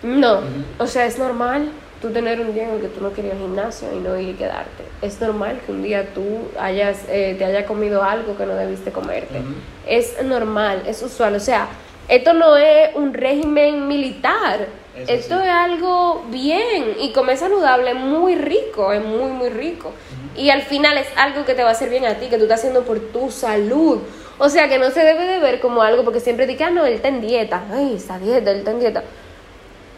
No, 0.01 0.39
o 0.79 0.87
sea, 0.87 1.05
es 1.05 1.19
normal 1.19 1.69
tú 2.01 2.09
tener 2.09 2.41
un 2.41 2.53
día 2.53 2.63
en 2.63 2.71
el 2.71 2.81
que 2.81 2.87
tú 2.87 3.01
no 3.01 3.13
querías 3.13 3.37
gimnasio 3.37 3.87
y 3.93 3.99
no 3.99 4.19
ir 4.19 4.29
y 4.29 4.33
quedarte. 4.33 4.83
Es 5.03 5.21
normal 5.21 5.61
que 5.65 5.71
un 5.71 5.83
día 5.83 6.13
tú 6.13 6.25
hayas, 6.59 7.03
eh, 7.07 7.35
te 7.37 7.45
haya 7.45 7.65
comido 7.65 8.03
algo 8.03 8.35
que 8.35 8.45
no 8.47 8.55
debiste 8.55 8.91
comerte. 8.91 9.41
Es 9.87 10.21
normal, 10.23 10.83
es 10.87 11.03
usual. 11.03 11.35
O 11.35 11.39
sea, 11.39 11.67
esto 12.07 12.33
no 12.33 12.57
es 12.57 12.95
un 12.95 13.13
régimen 13.13 13.87
militar. 13.87 14.67
Eso 14.95 15.11
esto 15.11 15.39
sí. 15.39 15.45
es 15.45 15.49
algo 15.49 16.23
bien 16.29 16.95
y 16.99 17.11
comer 17.13 17.37
saludable 17.37 17.91
es 17.91 17.95
muy 17.95 18.35
rico, 18.35 18.93
es 18.93 19.03
muy, 19.03 19.31
muy 19.31 19.49
rico. 19.49 19.91
Y 20.35 20.49
al 20.49 20.61
final 20.61 20.97
es 20.97 21.07
algo 21.15 21.45
que 21.45 21.53
te 21.53 21.63
va 21.63 21.69
a 21.69 21.71
hacer 21.71 21.89
bien 21.89 22.05
a 22.05 22.15
ti, 22.15 22.27
que 22.27 22.37
tú 22.37 22.43
estás 22.43 22.59
haciendo 22.59 22.83
por 22.83 22.99
tu 22.99 23.31
salud. 23.31 23.99
O 24.37 24.49
sea, 24.49 24.67
que 24.67 24.79
no 24.79 24.89
se 24.91 25.01
debe 25.01 25.25
de 25.25 25.39
ver 25.39 25.59
como 25.59 25.81
algo, 25.81 26.03
porque 26.03 26.19
siempre 26.19 26.47
dicen, 26.47 26.67
ah, 26.67 26.71
no, 26.71 26.85
él 26.85 26.93
está 26.93 27.07
en 27.07 27.21
dieta. 27.21 27.63
Ay, 27.71 27.95
esa 27.95 28.19
dieta, 28.19 28.51
él 28.51 28.59
está 28.59 28.71
en 28.71 28.79
dieta. 28.79 29.03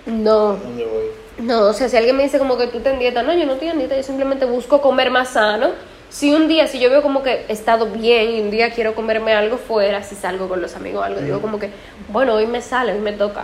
No, 0.05 0.53
¿Dónde 0.57 0.85
voy? 0.85 1.45
no, 1.45 1.61
o 1.67 1.73
sea, 1.73 1.89
si 1.89 1.97
alguien 1.97 2.15
me 2.15 2.23
dice 2.23 2.37
como 2.37 2.57
que 2.57 2.67
tú 2.67 2.77
estás 2.77 2.93
en 2.93 2.99
dieta, 2.99 3.23
no, 3.23 3.33
yo 3.33 3.45
no 3.45 3.53
estoy 3.53 3.69
en 3.69 3.79
dieta, 3.79 3.95
yo 3.95 4.03
simplemente 4.03 4.45
busco 4.45 4.81
comer 4.81 5.09
más 5.09 5.29
sano. 5.29 5.71
Si 6.15 6.31
un 6.31 6.47
día, 6.47 6.65
si 6.67 6.79
yo 6.79 6.89
veo 6.89 7.01
como 7.01 7.23
que 7.23 7.43
he 7.49 7.51
estado 7.51 7.87
bien 7.87 8.31
y 8.31 8.39
un 8.39 8.49
día 8.49 8.69
quiero 8.69 8.95
comerme 8.95 9.33
algo 9.33 9.57
fuera, 9.57 10.01
si 10.01 10.15
salgo 10.15 10.47
con 10.47 10.61
los 10.61 10.73
amigos 10.77 11.01
o 11.01 11.03
algo, 11.03 11.19
digo 11.19 11.41
como 11.41 11.59
que, 11.59 11.71
bueno, 12.07 12.35
hoy 12.35 12.47
me 12.47 12.61
sale, 12.61 12.93
hoy 12.93 12.99
me 12.99 13.11
toca. 13.11 13.43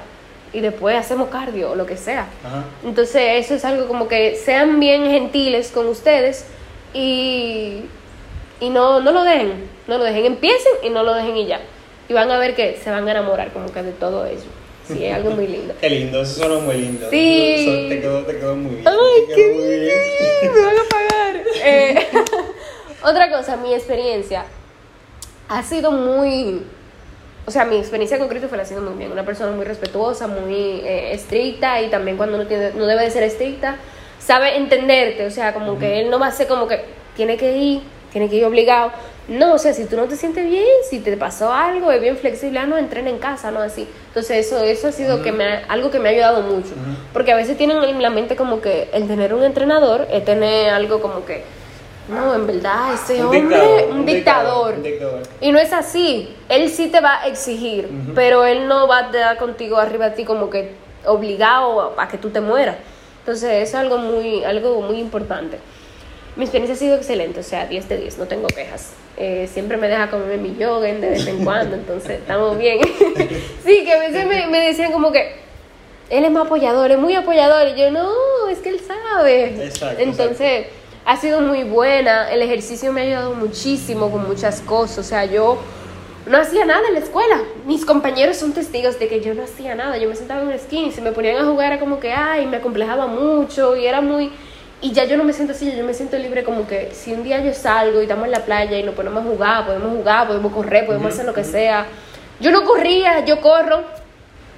Y 0.53 0.61
después 0.61 0.95
hacemos 0.95 1.27
cardio 1.27 1.71
o 1.71 1.75
lo 1.75 1.85
que 1.85 1.97
sea. 1.97 2.29
Ajá. 2.45 2.63
Entonces, 2.85 3.43
eso 3.43 3.55
es 3.55 3.65
algo 3.65 3.89
como 3.89 4.07
que 4.07 4.37
sean 4.37 4.79
bien 4.79 5.03
gentiles 5.03 5.69
con 5.69 5.85
ustedes 5.87 6.45
y, 6.93 7.81
y 8.61 8.69
no, 8.69 9.01
no 9.01 9.11
lo 9.11 9.25
dejen, 9.25 9.67
no 9.89 9.97
lo 9.97 10.05
dejen, 10.05 10.25
empiecen 10.25 10.71
y 10.81 10.91
no 10.91 11.03
lo 11.03 11.13
dejen 11.13 11.35
y 11.35 11.47
ya. 11.47 11.59
Y 12.07 12.13
van 12.13 12.31
a 12.31 12.39
ver 12.39 12.55
que 12.55 12.79
se 12.81 12.89
van 12.89 13.05
a 13.05 13.11
enamorar 13.11 13.51
como 13.51 13.69
que 13.69 13.83
de 13.83 13.91
todo 13.91 14.25
eso. 14.25 14.45
Sí, 14.87 15.03
es 15.03 15.13
algo 15.13 15.31
muy 15.31 15.47
lindo. 15.47 15.73
Qué 15.81 15.89
lindo, 15.89 16.21
eso 16.21 16.35
suena 16.35 16.59
muy 16.59 16.77
lindo. 16.77 17.09
Sí. 17.09 17.67
Eso 17.67 17.89
te, 17.89 17.99
quedó, 17.99 18.25
te 18.25 18.37
quedó 18.37 18.55
muy 18.55 18.75
bien. 18.75 18.87
Ay, 18.87 19.35
qué 19.35 19.53
muy 19.55 19.67
bien. 19.67 19.81
bien, 19.81 20.53
me 20.53 20.61
van 20.61 20.75
a 20.77 20.89
pagar. 20.89 21.11
Eh, 21.63 22.07
otra 23.03 23.29
cosa, 23.29 23.57
mi 23.57 23.73
experiencia 23.73 24.45
ha 25.49 25.63
sido 25.63 25.91
muy, 25.91 26.61
o 27.45 27.51
sea, 27.51 27.65
mi 27.65 27.77
experiencia 27.77 28.17
con 28.17 28.27
Christopher 28.27 28.61
ha 28.61 28.65
sido 28.65 28.81
muy 28.81 28.93
bien. 28.97 29.11
Una 29.11 29.25
persona 29.25 29.51
muy 29.51 29.65
respetuosa, 29.65 30.27
muy 30.27 30.53
eh, 30.83 31.13
estricta 31.13 31.81
y 31.81 31.89
también 31.89 32.17
cuando 32.17 32.37
no, 32.37 32.47
tiene, 32.47 32.71
no 32.71 32.85
debe 32.85 33.03
de 33.03 33.11
ser 33.11 33.23
estricta, 33.23 33.75
sabe 34.19 34.55
entenderte. 34.57 35.25
O 35.25 35.31
sea, 35.31 35.53
como 35.53 35.77
que 35.77 35.99
él 36.01 36.09
no 36.09 36.19
va 36.19 36.27
a 36.27 36.31
ser 36.31 36.47
como 36.47 36.67
que 36.67 36.79
tiene 37.15 37.35
que 37.37 37.57
ir, 37.57 37.81
tiene 38.11 38.29
que 38.29 38.37
ir 38.37 38.45
obligado. 38.45 38.91
No, 39.27 39.53
o 39.53 39.57
sea, 39.57 39.73
si 39.73 39.85
tú 39.85 39.95
no 39.97 40.05
te 40.05 40.15
sientes 40.15 40.49
bien, 40.49 40.65
si 40.89 40.99
te 40.99 41.15
pasó 41.15 41.53
algo, 41.53 41.91
es 41.91 42.01
bien 42.01 42.17
flexible, 42.17 42.59
ah, 42.59 42.65
no, 42.65 42.77
entrena 42.77 43.09
en 43.09 43.17
casa, 43.19 43.51
no 43.51 43.59
así. 43.59 43.87
Entonces, 44.07 44.45
eso, 44.47 44.61
eso 44.63 44.87
ha 44.87 44.91
sido 44.91 45.21
que 45.21 45.31
me 45.31 45.43
ha- 45.45 45.63
algo 45.69 45.91
que 45.91 45.99
me 45.99 46.09
ha 46.09 46.11
ayudado 46.11 46.41
mucho. 46.41 46.69
Porque 47.13 47.31
a 47.31 47.35
veces 47.35 47.55
tienen 47.57 47.81
en 47.83 48.01
la 48.01 48.09
mente 48.09 48.35
como 48.35 48.61
que 48.61 48.89
el 48.93 49.07
tener 49.07 49.33
un 49.33 49.43
entrenador 49.43 50.07
es 50.11 50.25
tener 50.25 50.69
algo 50.69 51.01
como 51.01 51.23
que, 51.25 51.43
no, 52.09 52.35
en 52.35 52.47
verdad, 52.47 52.93
ese 52.93 53.23
Un 53.23 53.35
hombre, 53.35 53.41
dictador, 53.41 53.89
un 53.89 53.97
un 53.99 54.05
dictador. 54.83 55.23
Y 55.39 55.51
no 55.51 55.59
es 55.59 55.71
así. 55.71 56.35
Él 56.49 56.69
sí 56.69 56.87
te 56.87 56.99
va 56.99 57.21
a 57.21 57.27
exigir, 57.27 57.89
pero 58.15 58.45
él 58.45 58.67
no 58.67 58.87
va 58.87 58.99
a 58.99 59.11
dar 59.11 59.37
contigo 59.37 59.77
arriba 59.77 60.07
a 60.07 60.13
ti 60.13 60.25
como 60.25 60.49
que 60.49 60.71
obligado 61.05 61.93
a, 61.97 62.03
a 62.03 62.07
que 62.07 62.17
tú 62.17 62.29
te 62.29 62.41
mueras. 62.41 62.77
Entonces, 63.19 63.67
eso 63.67 63.77
es 63.77 63.83
algo 63.83 63.97
muy, 63.97 64.43
algo 64.43 64.81
muy 64.81 64.99
importante. 64.99 65.57
Mi 66.35 66.45
experiencia 66.45 66.75
ha 66.75 66.77
sido 66.77 66.95
excelente, 66.95 67.41
o 67.41 67.43
sea, 67.43 67.65
10 67.65 67.89
de 67.89 67.97
10, 67.97 68.17
no 68.17 68.25
tengo 68.25 68.47
quejas. 68.47 68.93
Eh, 69.17 69.49
siempre 69.51 69.77
me 69.77 69.87
deja 69.87 70.09
comer 70.09 70.39
mi 70.39 70.55
yoga 70.55 70.87
de 70.87 71.09
vez 71.09 71.27
en 71.27 71.43
cuando, 71.45 71.75
entonces 71.75 72.19
estamos 72.19 72.57
bien. 72.57 72.79
sí, 73.65 73.83
que 73.83 73.93
a 73.93 73.99
veces 73.99 74.25
me, 74.25 74.47
me 74.47 74.61
decían 74.61 74.91
como 74.91 75.11
que 75.11 75.35
él 76.09 76.25
es 76.25 76.31
más 76.31 76.45
apoyador, 76.45 76.91
es 76.91 76.97
muy 76.97 77.13
apoyador, 77.15 77.67
y 77.67 77.79
yo 77.79 77.91
no, 77.91 78.09
es 78.49 78.59
que 78.59 78.69
él 78.69 78.79
sabe. 78.79 79.65
Exacto, 79.65 80.01
entonces, 80.01 80.67
ha 81.05 81.17
sido 81.17 81.41
muy 81.41 81.63
buena, 81.63 82.31
el 82.31 82.41
ejercicio 82.41 82.91
me 82.91 83.01
ha 83.01 83.03
ayudado 83.03 83.33
muchísimo 83.33 84.11
con 84.11 84.27
muchas 84.27 84.61
cosas, 84.61 84.99
o 84.99 85.03
sea, 85.03 85.25
yo 85.25 85.59
no 86.25 86.37
hacía 86.37 86.65
nada 86.65 86.87
en 86.87 86.93
la 86.93 86.99
escuela. 86.99 87.41
Mis 87.65 87.85
compañeros 87.85 88.37
son 88.37 88.53
testigos 88.53 88.99
de 88.99 89.07
que 89.07 89.21
yo 89.21 89.33
no 89.33 89.43
hacía 89.43 89.75
nada. 89.75 89.97
Yo 89.97 90.07
me 90.07 90.15
sentaba 90.15 90.41
en 90.41 90.47
una 90.47 90.55
esquina 90.55 90.87
y 90.87 90.91
si 90.91 91.01
me 91.01 91.11
ponían 91.11 91.37
a 91.37 91.45
jugar 91.45 91.73
era 91.73 91.79
como 91.79 91.99
que, 91.99 92.13
ay, 92.13 92.45
me 92.45 92.57
acomplejaba 92.57 93.07
mucho 93.07 93.75
y 93.75 93.85
era 93.85 94.01
muy... 94.01 94.31
Y 94.81 94.93
ya 94.93 95.03
yo 95.03 95.15
no 95.15 95.23
me 95.23 95.33
siento 95.33 95.53
así, 95.53 95.71
yo 95.75 95.83
me 95.83 95.93
siento 95.93 96.17
libre 96.17 96.43
como 96.43 96.67
que 96.67 96.89
si 96.93 97.13
un 97.13 97.23
día 97.23 97.39
yo 97.43 97.53
salgo 97.53 97.99
y 97.99 98.03
estamos 98.03 98.25
en 98.25 98.31
la 98.31 98.39
playa 98.39 98.79
y 98.79 98.83
nos 98.83 98.95
ponemos 98.95 99.23
a 99.23 99.27
jugar, 99.27 99.65
podemos 99.65 99.95
jugar, 99.95 100.27
podemos 100.27 100.53
correr, 100.53 100.85
podemos 100.87 101.13
hacer 101.13 101.25
lo 101.25 101.33
que 101.33 101.43
sea. 101.43 101.85
Yo 102.39 102.51
no 102.51 102.63
corría, 102.65 103.23
yo 103.25 103.41
corro. 103.41 103.83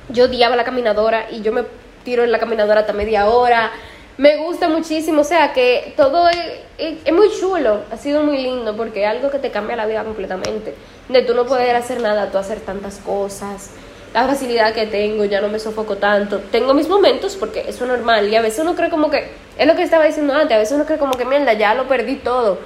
Yo 0.10 0.26
odiaba 0.26 0.56
la 0.56 0.64
caminadora 0.64 1.28
y 1.32 1.42
yo 1.42 1.52
me 1.52 1.64
tiro 2.04 2.24
en 2.24 2.32
la 2.32 2.40
caminadora 2.40 2.82
hasta 2.82 2.94
media 2.94 3.28
hora. 3.28 3.72
Me 4.18 4.38
gusta 4.38 4.70
muchísimo, 4.70 5.22
o 5.22 5.24
sea 5.24 5.54
que 5.54 5.94
todo 5.98 6.30
es, 6.30 6.38
es- 6.78 7.14
muy 7.14 7.30
chulo, 7.40 7.80
ha 7.92 7.98
sido 7.98 8.24
muy 8.24 8.38
lindo 8.38 8.76
porque 8.76 9.04
es 9.04 9.10
algo 9.10 9.32
que 9.32 9.40
te 9.40 9.52
cambia 9.52 9.76
la 9.76 9.86
vida 9.86 10.04
completamente. 10.04 10.76
De 11.10 11.22
tú 11.24 11.34
no 11.34 11.46
poder 11.46 11.76
hacer 11.76 12.00
nada, 12.02 12.30
tú 12.32 12.38
hacer 12.38 12.60
tantas 12.62 12.98
cosas, 12.98 13.72
la 14.14 14.28
facilidad 14.28 14.74
que 14.74 14.86
tengo, 14.86 15.26
ya 15.26 15.42
no 15.42 15.48
me 15.48 15.60
sofoco 15.60 15.98
tanto. 15.98 16.40
Tengo 16.52 16.74
mis 16.74 16.88
momentos 16.88 17.36
porque 17.36 17.62
eso 17.68 17.84
es 17.86 17.90
normal 17.90 18.30
y 18.30 18.36
a 18.36 18.42
veces 18.42 18.60
uno 18.60 18.76
cree 18.76 18.90
como 18.90 19.10
que, 19.10 19.28
es 19.58 19.68
lo 19.68 19.76
que 19.76 19.84
estaba 19.84 20.06
diciendo 20.06 20.34
antes, 20.34 20.56
a 20.56 20.60
veces 20.60 20.76
uno 20.76 20.86
cree 20.86 21.00
como 21.00 21.14
que 21.18 21.26
mierda, 21.26 21.54
ya 21.54 21.74
lo 21.74 21.88
perdí 21.88 22.18
todo. 22.18 22.60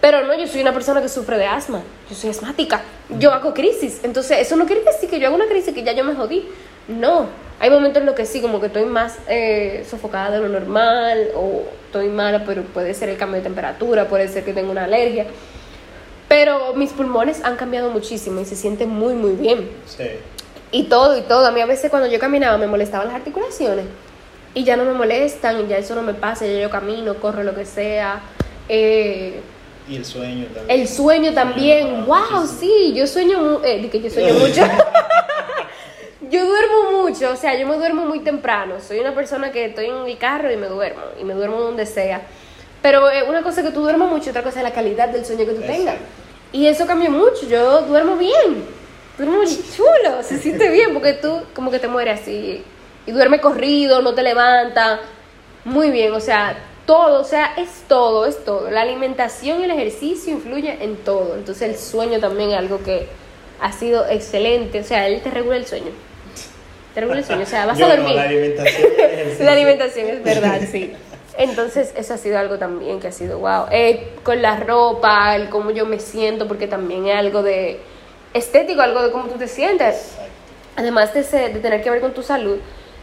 Pero 0.00 0.22
no, 0.22 0.34
yo 0.34 0.46
soy 0.46 0.60
una 0.62 0.72
persona 0.72 1.00
que 1.00 1.08
sufre 1.08 1.38
de 1.38 1.46
asma, 1.46 1.80
yo 2.10 2.14
soy 2.16 2.30
asmática, 2.30 2.82
yo 3.08 3.32
hago 3.32 3.54
crisis, 3.54 4.00
entonces 4.02 4.38
eso 4.38 4.54
no 4.56 4.66
quiere 4.66 4.82
decir 4.84 5.08
que 5.08 5.18
yo 5.18 5.28
hago 5.28 5.36
una 5.36 5.46
crisis 5.46 5.72
que 5.74 5.82
ya 5.82 5.92
yo 5.92 6.04
me 6.04 6.14
jodí. 6.14 6.46
No, 6.88 7.26
hay 7.60 7.70
momentos 7.70 8.00
en 8.00 8.06
los 8.06 8.14
que 8.14 8.26
sí, 8.26 8.40
como 8.40 8.60
que 8.60 8.66
estoy 8.66 8.84
más 8.84 9.16
eh, 9.28 9.84
sofocada 9.88 10.30
de 10.32 10.40
lo 10.40 10.48
normal 10.48 11.28
o 11.36 11.62
estoy 11.86 12.08
mala, 12.08 12.44
pero 12.44 12.62
puede 12.62 12.92
ser 12.94 13.08
el 13.08 13.16
cambio 13.16 13.36
de 13.38 13.42
temperatura, 13.44 14.08
puede 14.08 14.28
ser 14.28 14.44
que 14.44 14.52
tenga 14.52 14.70
una 14.70 14.84
alergia. 14.84 15.26
Pero 16.28 16.74
mis 16.74 16.90
pulmones 16.92 17.44
han 17.44 17.56
cambiado 17.56 17.90
muchísimo 17.90 18.40
y 18.40 18.44
se 18.44 18.56
sienten 18.56 18.88
muy, 18.88 19.14
muy 19.14 19.32
bien. 19.32 19.68
Sí. 19.86 20.04
Y 20.72 20.84
todo, 20.84 21.16
y 21.16 21.22
todo. 21.22 21.46
A 21.46 21.50
mí 21.52 21.60
a 21.60 21.66
veces 21.66 21.90
cuando 21.90 22.08
yo 22.08 22.18
caminaba 22.18 22.58
me 22.58 22.66
molestaban 22.66 23.06
las 23.06 23.16
articulaciones. 23.16 23.84
Y 24.54 24.64
ya 24.64 24.76
no 24.76 24.84
me 24.84 24.92
molestan, 24.92 25.60
y 25.64 25.68
ya 25.68 25.78
eso 25.78 25.94
no 25.94 26.02
me 26.02 26.14
pasa, 26.14 26.46
ya 26.46 26.60
yo 26.60 26.70
camino, 26.70 27.14
corro, 27.16 27.42
lo 27.42 27.54
que 27.54 27.64
sea. 27.64 28.20
Eh, 28.68 29.40
Y 29.88 29.96
el 29.96 30.04
sueño 30.04 30.46
también. 30.46 30.80
el 30.80 30.88
sueño 30.88 31.32
también. 31.34 32.00
mejora 32.00 32.20
Wow, 32.30 32.40
muchísimo. 32.42 32.60
sí, 32.60 32.92
yo 32.94 33.06
sueño, 33.06 33.60
eh, 33.64 33.88
que 33.90 34.00
yo 34.00 34.10
sueño 34.10 34.34
mucho. 34.38 34.62
yo 36.30 36.46
duermo 36.46 37.02
mucho, 37.02 37.30
o 37.32 37.36
sea, 37.36 37.58
yo 37.58 37.66
me 37.66 37.76
duermo 37.76 38.04
muy 38.06 38.20
temprano. 38.20 38.76
Soy 38.80 39.00
una 39.00 39.14
persona 39.14 39.50
que 39.52 39.66
estoy 39.66 39.86
en 39.86 40.06
el 40.06 40.18
carro 40.18 40.52
y 40.52 40.56
me 40.56 40.66
duermo, 40.66 41.02
y 41.20 41.24
me 41.24 41.34
duermo 41.34 41.60
donde 41.60 41.86
sea. 41.86 42.22
Pero 42.82 43.10
eh, 43.10 43.24
una 43.28 43.42
cosa 43.42 43.60
es 43.60 43.66
que 43.66 43.72
tú 43.72 43.80
duermas 43.80 44.10
mucho, 44.10 44.30
otra 44.30 44.42
cosa 44.42 44.58
es 44.58 44.64
la 44.64 44.72
calidad 44.72 45.08
del 45.08 45.24
sueño 45.24 45.46
que 45.46 45.52
tú 45.52 45.62
tengas. 45.62 45.96
Y 46.52 46.66
eso 46.66 46.86
cambió 46.86 47.10
mucho, 47.10 47.46
yo 47.48 47.82
duermo 47.82 48.16
bien. 48.16 48.64
Duermo 49.16 49.42
chulo, 49.44 50.22
se 50.22 50.38
siente 50.38 50.70
bien 50.70 50.92
porque 50.92 51.14
tú 51.14 51.42
como 51.54 51.70
que 51.70 51.78
te 51.78 51.88
mueres 51.88 52.20
así. 52.20 52.62
Y 53.06 53.12
duerme 53.12 53.40
corrido, 53.40 54.02
no 54.02 54.14
te 54.14 54.22
levanta. 54.22 55.00
Muy 55.64 55.90
bien, 55.90 56.12
o 56.12 56.20
sea, 56.20 56.56
todo, 56.86 57.20
o 57.20 57.24
sea, 57.24 57.54
es 57.56 57.84
todo, 57.88 58.26
es 58.26 58.44
todo. 58.44 58.70
La 58.70 58.82
alimentación 58.82 59.60
y 59.60 59.64
el 59.64 59.70
ejercicio 59.70 60.32
influyen 60.32 60.82
en 60.82 60.96
todo. 60.96 61.36
Entonces 61.36 61.70
el 61.70 61.76
sueño 61.76 62.20
también 62.20 62.50
es 62.50 62.58
algo 62.58 62.82
que 62.82 63.08
ha 63.60 63.72
sido 63.72 64.06
excelente. 64.08 64.80
O 64.80 64.84
sea, 64.84 65.06
él 65.08 65.22
te 65.22 65.30
regula 65.30 65.56
el 65.56 65.66
sueño. 65.66 65.90
Te 66.94 67.00
regula 67.00 67.18
el 67.18 67.24
sueño, 67.24 67.42
o 67.42 67.46
sea, 67.46 67.66
vas 67.66 67.76
Yo 67.78 67.86
a 67.86 67.88
no, 67.90 67.96
dormir. 67.96 68.14
la 68.16 68.22
alimentación. 68.22 68.88
La 69.40 69.54
es 69.58 70.24
verdad, 70.24 70.60
sí. 70.70 70.92
Entonces, 71.36 71.92
eso 71.96 72.14
ha 72.14 72.16
sido 72.16 72.38
algo 72.38 72.58
también 72.58 73.00
que 73.00 73.08
ha 73.08 73.12
sido 73.12 73.38
wow. 73.40 73.66
Eh, 73.72 74.12
con 74.22 74.40
la 74.40 74.56
ropa, 74.60 75.34
el 75.34 75.48
cómo 75.48 75.72
yo 75.72 75.84
me 75.86 75.98
siento, 75.98 76.46
porque 76.46 76.68
también 76.68 77.08
es 77.08 77.16
algo 77.16 77.42
de 77.42 77.80
estético, 78.32 78.82
algo 78.82 79.02
de 79.02 79.10
cómo 79.10 79.26
tú 79.26 79.36
te 79.36 79.48
sientes. 79.48 80.12
Exacto. 80.12 80.30
Además 80.76 81.12
de, 81.14 81.24
ser- 81.24 81.52
de 81.52 81.58
tener 81.60 81.82
que 81.82 81.90
ver 81.90 82.00
con 82.00 82.12
tu 82.14 82.22
salud, 82.22 82.58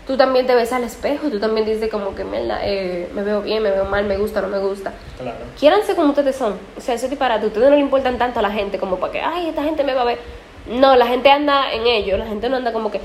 tú 0.08 0.16
también 0.16 0.48
te 0.48 0.56
ves 0.56 0.72
al 0.72 0.84
espejo, 0.86 1.30
tú 1.30 1.40
también 1.40 1.66
dices 1.66 1.90
como 1.90 2.16
que 2.16 2.24
mierda, 2.24 2.60
eh, 2.64 3.10
me 3.14 3.24
veo 3.24 3.42
bien, 3.42 3.62
me 3.64 3.72
veo 3.72 3.86
mal, 3.86 4.06
me 4.06 4.16
gusta, 4.18 4.42
no 4.42 4.48
me 4.48 4.60
gusta. 4.60 4.94
Claro. 5.20 5.38
Quiéranse 5.60 5.96
como 5.96 6.10
ustedes 6.10 6.36
son. 6.38 6.58
O 6.78 6.82
sea, 6.82 6.96
eso 6.96 7.06
es 7.06 7.10
disparate. 7.10 7.48
Ustedes 7.48 7.70
no 7.70 7.76
le 7.76 7.82
importan 7.82 8.18
tanto 8.18 8.40
a 8.40 8.42
la 8.42 8.52
gente 8.52 8.78
como 8.78 8.98
para 8.98 9.12
que, 9.12 9.20
ay, 9.22 9.50
esta 9.50 9.64
gente 9.64 9.84
me 9.84 9.94
va 9.94 10.02
a 10.04 10.06
ver. 10.06 10.20
No, 10.68 10.96
la 10.96 11.08
gente 11.08 11.30
anda 11.30 11.74
en 11.74 11.86
ello. 11.88 12.18
La 12.18 12.26
gente 12.28 12.48
no 12.48 12.56
anda 12.58 12.72
como 12.72 12.92
que, 12.92 13.00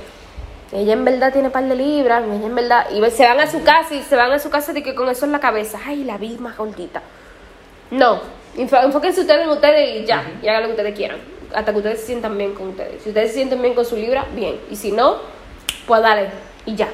ella 0.73 0.93
en 0.93 1.05
verdad 1.05 1.33
tiene 1.33 1.51
par 1.51 1.65
de 1.65 1.75
libras, 1.75 2.25
ella 2.25 2.47
en 2.47 2.55
verdad. 2.55 2.87
Y 2.91 3.11
se 3.11 3.25
van 3.25 3.41
a 3.41 3.47
su 3.47 3.63
casa 3.63 3.95
y 3.95 4.03
se 4.03 4.17
van 4.17 4.33
a 4.33 4.39
su 4.39 4.51
casa 4.51 4.73
de 4.73 4.83
que 4.83 4.95
con 4.95 5.09
eso 5.09 5.25
en 5.25 5.33
la 5.33 5.41
cabeza, 5.41 5.79
ay, 5.85 6.05
la 6.05 6.19
vi 6.19 6.37
más 6.39 6.57
gordita. 6.57 7.03
No. 7.91 8.21
Enfóquense 8.57 9.21
ustedes 9.21 9.43
en 9.43 9.49
ustedes 9.51 10.03
y 10.03 10.07
ya. 10.07 10.25
Y 10.43 10.49
hagan 10.49 10.63
lo 10.63 10.69
que 10.69 10.75
ustedes 10.75 10.97
quieran. 10.97 11.19
Hasta 11.55 11.73
que 11.73 11.79
ustedes 11.79 12.01
se 12.01 12.07
sientan 12.07 12.37
bien 12.37 12.55
con 12.55 12.69
ustedes. 12.69 13.03
Si 13.03 13.11
ustedes 13.11 13.29
se 13.29 13.35
sienten 13.37 13.63
bien 13.63 13.75
con 13.75 13.85
su 13.85 13.97
libra, 13.97 14.27
bien. 14.35 14.59
Y 14.71 14.77
si 14.77 14.93
no, 14.93 15.19
pues 15.87 16.03
dale. 16.03 16.29
Y 16.65 16.75
ya. 16.75 16.89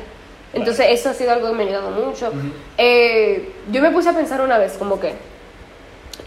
Entonces, 0.53 0.87
eso 0.91 1.09
ha 1.09 1.15
sido 1.15 1.33
algo 1.33 1.49
que 1.49 1.55
me 1.55 1.63
ha 1.63 1.67
ayudado 1.67 1.91
mucho. 1.91 2.31
Eh, 2.77 3.53
yo 3.71 3.81
me 3.81 3.91
puse 3.91 4.11
a 4.11 4.13
pensar 4.13 4.43
una 4.43 4.59
vez, 4.59 4.75
como 4.77 5.01
que 5.01 5.15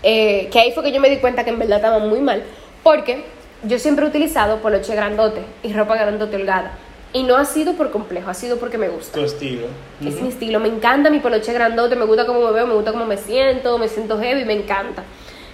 eh, 0.08 0.50
que 0.52 0.60
ahí 0.60 0.72
fue 0.72 0.84
que 0.84 0.92
yo 0.92 1.02
me 1.02 1.10
di 1.10 1.18
cuenta 1.18 1.44
que 1.44 1.50
en 1.50 1.58
verdad 1.58 1.78
estaba 1.78 1.98
muy 2.00 2.20
mal, 2.20 2.44
porque 2.84 3.26
yo 3.64 3.80
siempre 3.80 4.06
he 4.06 4.10
utilizado 4.10 4.58
poloche 4.58 4.94
grandote 4.96 5.42
y 5.64 5.74
ropa 5.74 5.96
grandote 5.96 6.36
holgada. 6.36 6.78
Y 7.16 7.24
no 7.24 7.38
ha 7.38 7.46
sido 7.46 7.76
por 7.76 7.92
complejo, 7.92 8.30
ha 8.30 8.34
sido 8.34 8.58
porque 8.58 8.78
me 8.78 8.90
gusta. 8.90 9.18
Tu 9.18 9.24
estilo. 9.24 9.68
Es 10.06 10.22
mi 10.22 10.28
estilo, 10.28 10.60
me 10.60 10.68
encanta 10.68 11.10
mi 11.10 11.20
poloche 11.20 11.54
grandote, 11.54 11.96
me 11.96 12.04
gusta 12.04 12.26
cómo 12.26 12.42
me 12.42 12.52
veo, 12.52 12.68
me 12.68 12.74
gusta 12.74 12.92
cómo 12.92 13.06
me 13.06 13.16
siento, 13.16 13.78
me 13.78 13.88
siento 13.88 14.20
heavy, 14.20 14.44
me 14.44 14.52
encanta. 14.52 15.02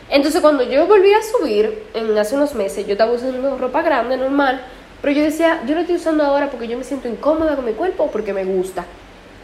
Entonces 0.09 0.41
cuando 0.41 0.63
yo 0.63 0.87
volví 0.87 1.13
a 1.13 1.21
subir, 1.21 1.83
en 1.93 2.17
hace 2.17 2.33
unos 2.33 2.55
meses, 2.55 2.87
yo 2.87 2.93
estaba 2.93 3.11
usando 3.11 3.59
ropa 3.59 3.83
grande, 3.83 4.17
normal, 4.17 4.59
pero 5.03 5.13
yo 5.13 5.21
decía, 5.21 5.61
yo 5.67 5.75
lo 5.75 5.81
estoy 5.81 5.97
usando 5.97 6.23
ahora 6.23 6.49
porque 6.49 6.67
yo 6.67 6.79
me 6.79 6.83
siento 6.83 7.07
incómoda 7.07 7.55
con 7.55 7.63
mi 7.63 7.73
cuerpo 7.73 8.05
o 8.05 8.07
porque 8.11 8.33
me 8.33 8.43
gusta. 8.43 8.83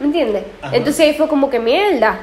¿Me 0.00 0.06
entiendes? 0.06 0.42
Ajá. 0.60 0.74
Entonces 0.74 1.06
ahí 1.06 1.14
fue 1.14 1.28
como 1.28 1.48
que 1.48 1.60
mierda. 1.60 2.18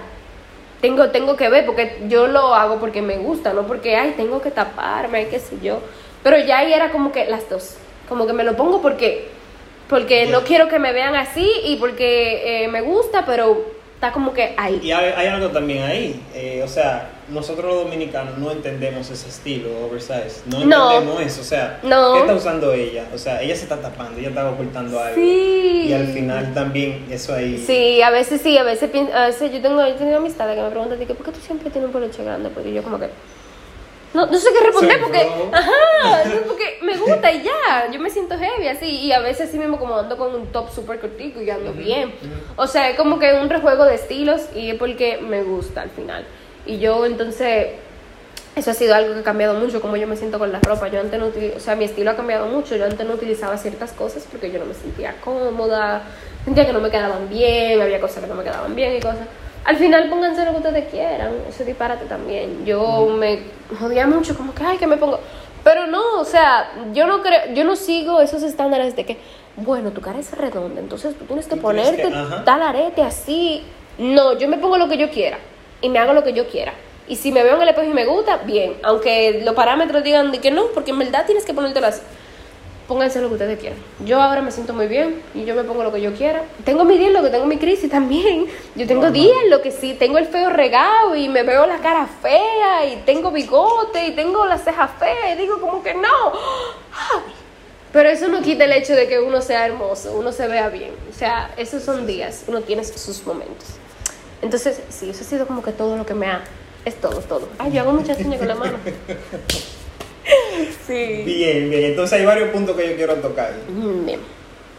Tengo, 0.81 1.09
tengo 1.09 1.37
que 1.37 1.47
ver 1.47 1.65
porque 1.65 2.03
yo 2.09 2.27
lo 2.27 2.53
hago 2.53 2.81
porque 2.81 3.01
me 3.01 3.17
gusta, 3.17 3.53
no 3.53 3.65
porque, 3.65 3.95
ay, 3.95 4.13
tengo 4.17 4.41
que 4.41 4.51
taparme, 4.51 5.29
qué 5.29 5.39
sé 5.39 5.57
yo. 5.63 5.79
Pero 6.21 6.37
ya 6.37 6.57
ahí 6.57 6.73
era 6.73 6.91
como 6.91 7.13
que 7.13 7.27
las 7.27 7.49
dos. 7.49 7.77
Como 8.09 8.27
que 8.27 8.33
me 8.33 8.43
lo 8.43 8.57
pongo 8.57 8.81
porque, 8.81 9.29
porque 9.89 10.25
no 10.27 10.41
quiero 10.41 10.67
que 10.67 10.79
me 10.79 10.93
vean 10.93 11.15
así 11.15 11.49
y 11.65 11.75
porque 11.77 12.63
eh, 12.63 12.67
me 12.67 12.81
gusta, 12.81 13.25
pero 13.25 13.73
está 13.95 14.11
como 14.11 14.33
que 14.33 14.53
ahí. 14.57 14.79
Y 14.83 14.91
hay, 14.91 15.13
hay 15.15 15.27
algo 15.27 15.49
también 15.49 15.83
ahí. 15.83 16.19
eh, 16.33 16.61
o 16.63 16.67
sea, 16.67 17.09
nosotros 17.29 17.65
los 17.65 17.83
dominicanos 17.85 18.37
no 18.37 18.51
entendemos 18.51 19.09
ese 19.09 19.29
estilo 19.29 19.69
oversize. 19.85 20.41
No 20.47 20.65
No. 20.65 20.91
entendemos 20.91 21.21
eso. 21.25 21.41
O 21.41 21.43
sea, 21.45 21.79
No. 21.81 22.13
¿qué 22.13 22.19
está 22.19 22.33
usando 22.35 22.73
ella? 22.73 23.05
O 23.13 23.17
sea, 23.17 23.41
ella 23.41 23.55
se 23.55 23.63
está 23.63 23.77
tapando, 23.81 24.19
ella 24.19 24.29
está 24.29 24.49
ocultando 24.49 24.99
algo. 24.99 25.15
Sí. 25.15 25.85
Y 25.89 25.93
al 25.93 26.07
final 26.07 26.53
también 26.53 27.05
eso 27.09 27.33
ahí. 27.33 27.57
Sí, 27.65 28.01
a 28.01 28.09
veces 28.09 28.41
sí, 28.41 28.57
a 28.57 28.63
veces, 28.63 28.89
a 29.13 29.25
veces 29.27 29.51
yo 29.53 29.61
tengo, 29.61 29.79
yo 29.81 29.87
he 29.87 29.93
tenido 29.93 30.17
amistades 30.17 30.55
que 30.55 30.61
me 30.63 30.69
preguntan, 30.69 30.97
¿por 30.97 31.25
qué 31.25 31.31
tú 31.31 31.39
siempre 31.39 31.69
tienes 31.69 31.87
un 31.87 31.93
poloche 31.93 32.23
grande? 32.23 32.49
Porque 32.49 32.73
yo 32.73 32.83
como 32.83 32.99
que, 32.99 33.09
no, 34.15 34.25
no 34.25 34.39
sé 34.39 34.49
qué 34.53 34.65
responder 34.65 35.01
porque, 35.01 35.29
ajá, 35.51 36.23
porque 36.47 36.79
me 36.81 36.97
gusta 36.97 37.31
y 37.31 37.43
ya, 37.43 37.91
yo 37.91 37.99
me 37.99 38.09
siento 38.09 38.37
heavy 38.37 38.67
así, 38.67 38.85
y 38.85 39.11
a 39.11 39.19
veces 39.19 39.51
sí 39.51 39.59
mismo 39.59 39.77
como 39.77 39.97
ando 39.97 40.17
con 40.17 40.33
un 40.33 40.47
top 40.47 40.71
súper 40.71 40.99
cortico 40.99 41.41
y 41.41 41.49
ando 41.49 41.73
bien. 41.73 42.13
O 42.55 42.65
sea, 42.65 42.89
es 42.89 42.97
como 42.97 43.19
que 43.19 43.33
un 43.33 43.49
rejuego 43.49 43.85
de 43.85 43.95
estilos 43.95 44.47
y 44.55 44.71
es 44.71 44.75
porque 44.75 45.17
me 45.17 45.43
gusta 45.43 45.81
al 45.81 45.89
final. 45.89 46.25
Y 46.65 46.79
yo 46.79 47.05
entonces, 47.05 47.67
eso 48.55 48.71
ha 48.71 48.73
sido 48.73 48.95
algo 48.95 49.13
que 49.13 49.19
ha 49.19 49.23
cambiado 49.23 49.59
mucho, 49.59 49.81
como 49.81 49.97
yo 49.97 50.07
me 50.07 50.15
siento 50.15 50.39
con 50.39 50.51
la 50.51 50.59
ropa. 50.61 50.87
Yo 50.87 51.01
antes 51.01 51.19
no 51.19 51.27
o 51.27 51.59
sea, 51.59 51.75
mi 51.75 51.85
estilo 51.85 52.11
ha 52.11 52.15
cambiado 52.15 52.47
mucho. 52.47 52.75
Yo 52.75 52.85
antes 52.85 53.05
no 53.05 53.13
utilizaba 53.13 53.57
ciertas 53.57 53.91
cosas 53.91 54.25
porque 54.31 54.51
yo 54.51 54.59
no 54.59 54.65
me 54.65 54.73
sentía 54.73 55.15
cómoda, 55.21 56.03
sentía 56.45 56.65
que 56.65 56.73
no 56.73 56.79
me 56.79 56.89
quedaban 56.89 57.29
bien, 57.29 57.81
había 57.81 57.99
cosas 57.99 58.23
que 58.23 58.27
no 58.27 58.35
me 58.35 58.43
quedaban 58.43 58.73
bien 58.73 58.95
y 58.95 58.99
cosas. 59.01 59.27
Al 59.65 59.77
final 59.77 60.09
pónganse 60.09 60.45
lo 60.45 60.51
que 60.51 60.57
ustedes 60.57 60.89
quieran, 60.89 61.33
eso 61.49 61.63
es 61.63 61.65
disparate 61.65 62.05
también. 62.05 62.65
Yo 62.65 63.07
me 63.07 63.39
jodía 63.79 64.05
mucho, 64.05 64.37
como 64.37 64.53
que, 64.53 64.63
ay, 64.63 64.77
que 64.77 64.85
me 64.85 64.97
pongo. 64.97 65.19
Pero 65.63 65.87
no, 65.87 66.19
o 66.19 66.25
sea, 66.25 66.71
yo 66.93 67.07
no 67.07 67.23
creo, 67.23 67.53
yo 67.55 67.63
no 67.63 67.75
sigo 67.75 68.21
esos 68.21 68.43
estándares 68.43 68.95
de 68.95 69.05
que, 69.05 69.17
bueno, 69.55 69.89
tu 69.89 70.01
cara 70.01 70.19
es 70.19 70.31
redonda, 70.37 70.79
entonces 70.79 71.17
tú 71.17 71.25
tienes 71.25 71.47
que 71.47 71.55
ponerte 71.55 72.11
tal 72.45 72.61
arete 72.61 73.01
así. 73.01 73.63
No, 73.97 74.37
yo 74.37 74.47
me 74.47 74.59
pongo 74.59 74.77
lo 74.77 74.87
que 74.87 74.97
yo 74.97 75.09
quiera 75.09 75.39
y 75.81 75.89
me 75.89 75.97
hago 75.97 76.13
lo 76.13 76.23
que 76.23 76.33
yo 76.33 76.47
quiera. 76.47 76.73
Y 77.07 77.15
si 77.15 77.31
me 77.31 77.43
veo 77.43 77.55
en 77.55 77.61
el 77.63 77.69
espejo 77.69 77.89
y 77.89 77.93
me 77.93 78.05
gusta, 78.05 78.37
bien. 78.37 78.75
Aunque 78.83 79.41
los 79.43 79.55
parámetros 79.55 80.03
digan 80.03 80.31
de 80.31 80.39
que 80.39 80.51
no, 80.51 80.65
porque 80.73 80.91
en 80.91 80.99
verdad 80.99 81.25
tienes 81.25 81.45
que 81.45 81.53
ponértelo 81.55 81.87
así. 81.87 82.01
Pónganse 82.87 83.19
lo 83.19 83.29
que 83.29 83.33
ustedes 83.33 83.59
quieran. 83.59 83.79
Yo 84.05 84.21
ahora 84.21 84.43
me 84.43 84.51
siento 84.51 84.71
muy 84.73 84.87
bien 84.87 85.23
y 85.33 85.43
yo 85.43 85.55
me 85.55 85.63
pongo 85.63 85.83
lo 85.83 85.91
que 85.91 86.01
yo 86.01 86.13
quiera. 86.13 86.43
Tengo 86.63 86.85
mi 86.85 86.99
día 86.99 87.07
en 87.07 87.13
lo 87.13 87.23
que 87.23 87.29
tengo 87.29 87.45
mi 87.45 87.57
crisis 87.57 87.89
también. 87.89 88.45
Yo 88.75 88.85
tengo 88.85 89.01
Normal. 89.01 89.13
días 89.13 89.37
en 89.43 89.49
lo 89.49 89.61
que 89.61 89.71
sí, 89.71 89.95
tengo 89.97 90.19
el 90.19 90.27
feo 90.27 90.51
regado 90.51 91.15
y 91.15 91.27
me 91.27 91.41
veo 91.43 91.65
la 91.65 91.77
cara 91.79 92.07
fea 92.21 92.85
y 92.85 92.97
tengo 93.05 93.31
bigote 93.31 94.07
y 94.07 94.11
tengo 94.11 94.45
las 94.45 94.63
cejas 94.63 94.91
feas 94.99 95.33
y 95.33 95.37
digo 95.41 95.59
como 95.59 95.81
que 95.81 95.95
no. 95.95 96.33
Pero 97.91 98.09
eso 98.09 98.27
no 98.27 98.41
quita 98.41 98.65
el 98.65 98.73
hecho 98.73 98.93
de 98.93 99.07
que 99.07 99.19
uno 99.19 99.41
sea 99.41 99.65
hermoso, 99.65 100.13
uno 100.15 100.31
se 100.31 100.47
vea 100.47 100.69
bien. 100.69 100.91
O 101.09 101.17
sea, 101.17 101.51
esos 101.57 101.81
son 101.81 102.05
días, 102.05 102.43
uno 102.47 102.61
tiene 102.61 102.83
sus 102.83 103.25
momentos. 103.25 103.65
Entonces, 104.41 104.81
sí, 104.89 105.09
eso 105.09 105.21
ha 105.21 105.27
sido 105.27 105.47
como 105.47 105.63
que 105.63 105.71
todo 105.71 105.97
lo 105.97 106.05
que 106.05 106.13
me 106.13 106.27
ha... 106.27 106.43
Es 106.83 107.01
todo, 107.01 107.19
todo. 107.21 107.47
Ay, 107.57 107.71
yo 107.71 107.81
hago 107.81 107.93
muchas 107.93 108.17
señas 108.17 108.37
con 108.37 108.47
la 108.47 108.55
mano. 108.55 108.77
Sí. 110.87 111.23
Bien, 111.25 111.69
bien. 111.69 111.85
Entonces 111.85 112.19
hay 112.19 112.25
varios 112.25 112.49
puntos 112.49 112.75
que 112.75 112.89
yo 112.89 112.95
quiero 112.95 113.15
tocar. 113.15 113.53
Bien. 114.05 114.19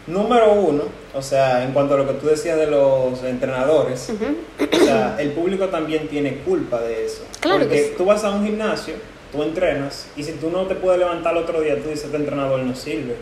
Número 0.07 0.53
uno, 0.53 0.85
o 1.15 1.23
sea, 1.23 1.65
en 1.65 1.73
cuanto 1.73 1.95
a 1.95 1.97
lo 1.97 2.07
que 2.07 2.15
tú 2.15 2.27
decías 2.29 2.57
de 2.57 2.69
los 2.69 3.25
entrenadores, 3.25 4.09
o 4.11 4.85
sea, 4.85 5.17
el 5.19 5.33
público 5.33 5.67
también 5.67 6.07
tiene 6.07 6.37
culpa 6.39 6.81
de 6.81 7.07
eso. 7.07 7.25
Claro 7.41 7.61
Porque 7.61 7.75
que 7.75 7.83
sí. 7.89 7.95
tú 7.99 8.05
vas 8.05 8.23
a 8.23 8.31
un 8.31 8.45
gimnasio, 8.45 8.95
tú 9.33 9.43
entrenas, 9.43 10.07
y 10.17 10.23
si 10.23 10.33
tú 10.33 10.49
no 10.51 10.67
te 10.67 10.77
puedes 10.77 11.01
levantar 11.01 11.33
el 11.37 11.43
otro 11.43 11.61
día, 11.61 11.75
tú 11.83 11.89
dices, 11.89 12.05
este 12.05 12.19
entrenador 12.19 12.61
no 12.61 12.77
sirve. 12.77 13.17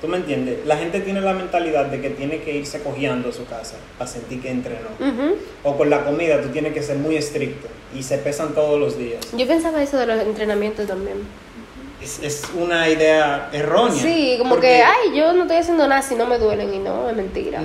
¿Tú 0.00 0.08
me 0.08 0.16
entiendes? 0.16 0.58
La 0.66 0.76
gente 0.76 1.00
tiene 1.00 1.20
la 1.20 1.32
mentalidad 1.32 1.86
de 1.86 2.00
que 2.00 2.10
tiene 2.10 2.40
que 2.42 2.52
irse 2.54 2.80
cogiendo 2.82 3.28
a 3.28 3.32
su 3.32 3.46
casa 3.46 3.76
para 3.96 4.10
sentir 4.10 4.42
que 4.42 4.50
entrenó. 4.50 4.88
O 5.62 5.76
con 5.78 5.88
la 5.88 6.04
comida 6.04 6.42
tú 6.42 6.48
tienes 6.48 6.74
que 6.74 6.82
ser 6.82 6.96
muy 6.96 7.16
estricto 7.16 7.68
y 7.96 8.02
se 8.02 8.18
pesan 8.18 8.54
todos 8.54 8.78
los 8.78 8.98
días. 8.98 9.24
Yo 9.34 9.46
pensaba 9.46 9.82
eso 9.82 9.96
de 9.96 10.06
los 10.06 10.20
entrenamientos 10.20 10.86
también. 10.88 11.18
Es, 12.04 12.20
es 12.22 12.42
una 12.54 12.88
idea 12.88 13.48
errónea. 13.52 14.00
Sí, 14.02 14.34
como 14.38 14.50
porque- 14.50 14.66
que, 14.68 14.82
ay, 14.82 15.16
yo 15.18 15.32
no 15.32 15.42
estoy 15.42 15.56
haciendo 15.56 15.88
nada 15.88 16.02
si 16.02 16.14
no 16.14 16.26
me 16.26 16.38
duelen 16.38 16.72
y 16.74 16.78
no, 16.78 17.08
es 17.08 17.16
mentira. 17.16 17.62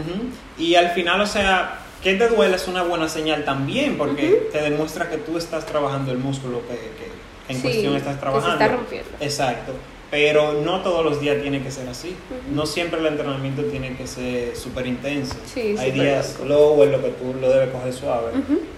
Y 0.58 0.76
al 0.76 0.92
final, 0.92 1.20
o 1.22 1.28
sea, 1.28 1.80
que 2.02 2.14
te 2.16 2.28
duele 2.30 2.56
es 2.56 2.68
una 2.70 2.84
buena 2.84 3.10
señal 3.10 3.44
también, 3.44 3.98
porque 3.98 4.50
te 4.52 4.62
demuestra 4.62 5.10
que 5.10 5.18
tú 5.18 5.38
estás 5.38 5.66
trabajando 5.66 6.12
el 6.14 6.18
músculo 6.20 6.62
que, 6.68 6.76
que 6.76 7.10
en 7.50 7.56
Sí, 7.58 7.62
cuestión 7.62 7.92
que 7.94 7.98
estás 8.00 8.14
se 8.16 8.20
trabajando. 8.22 8.54
está 8.64 8.68
rompiendo. 8.76 9.10
Exacto. 9.20 9.74
Pero 10.12 10.54
no 10.54 10.82
todos 10.82 11.04
los 11.06 11.20
días 11.22 11.40
tiene 11.42 11.62
que 11.62 11.70
ser 11.70 11.88
así. 11.88 12.16
No 12.52 12.66
siempre 12.66 13.00
el 13.00 13.06
entrenamiento 13.06 13.62
tiene 13.66 13.96
que 13.96 14.08
ser 14.08 14.56
súper 14.56 14.88
intenso. 14.88 15.36
Sí, 15.54 15.76
Hay 15.78 15.92
días 15.92 16.36
loco. 16.40 16.46
low 16.50 16.84
en 16.84 16.92
lo 16.94 17.02
que 17.04 17.10
tú 17.10 17.36
lo 17.40 17.50
debes 17.50 17.70
coger 17.70 17.94
suave. 17.94 18.32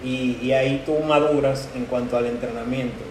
Y, 0.04 0.38
y 0.42 0.52
ahí 0.52 0.82
tú 0.84 0.98
maduras 0.98 1.68
en 1.74 1.86
cuanto 1.86 2.18
al 2.18 2.26
entrenamiento. 2.26 3.02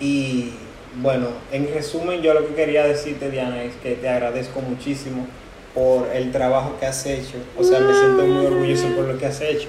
Y 0.00 0.54
bueno, 0.96 1.28
en 1.52 1.72
resumen, 1.72 2.20
yo 2.22 2.34
lo 2.34 2.46
que 2.46 2.54
quería 2.54 2.84
decirte, 2.84 3.30
Diana, 3.30 3.62
es 3.62 3.74
que 3.76 3.94
te 3.94 4.08
agradezco 4.08 4.60
muchísimo 4.60 5.26
por 5.74 6.08
el 6.12 6.32
trabajo 6.32 6.76
que 6.80 6.86
has 6.86 7.06
hecho. 7.06 7.36
O 7.56 7.62
sea, 7.62 7.78
me 7.80 7.92
siento 7.94 8.24
muy 8.24 8.46
orgulloso 8.46 8.88
por 8.96 9.04
lo 9.04 9.16
que 9.18 9.26
has 9.26 9.40
hecho, 9.40 9.68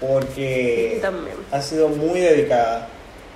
porque 0.00 0.98
También. 1.00 1.36
has 1.50 1.66
sido 1.66 1.88
muy 1.88 2.20
dedicada. 2.20 2.88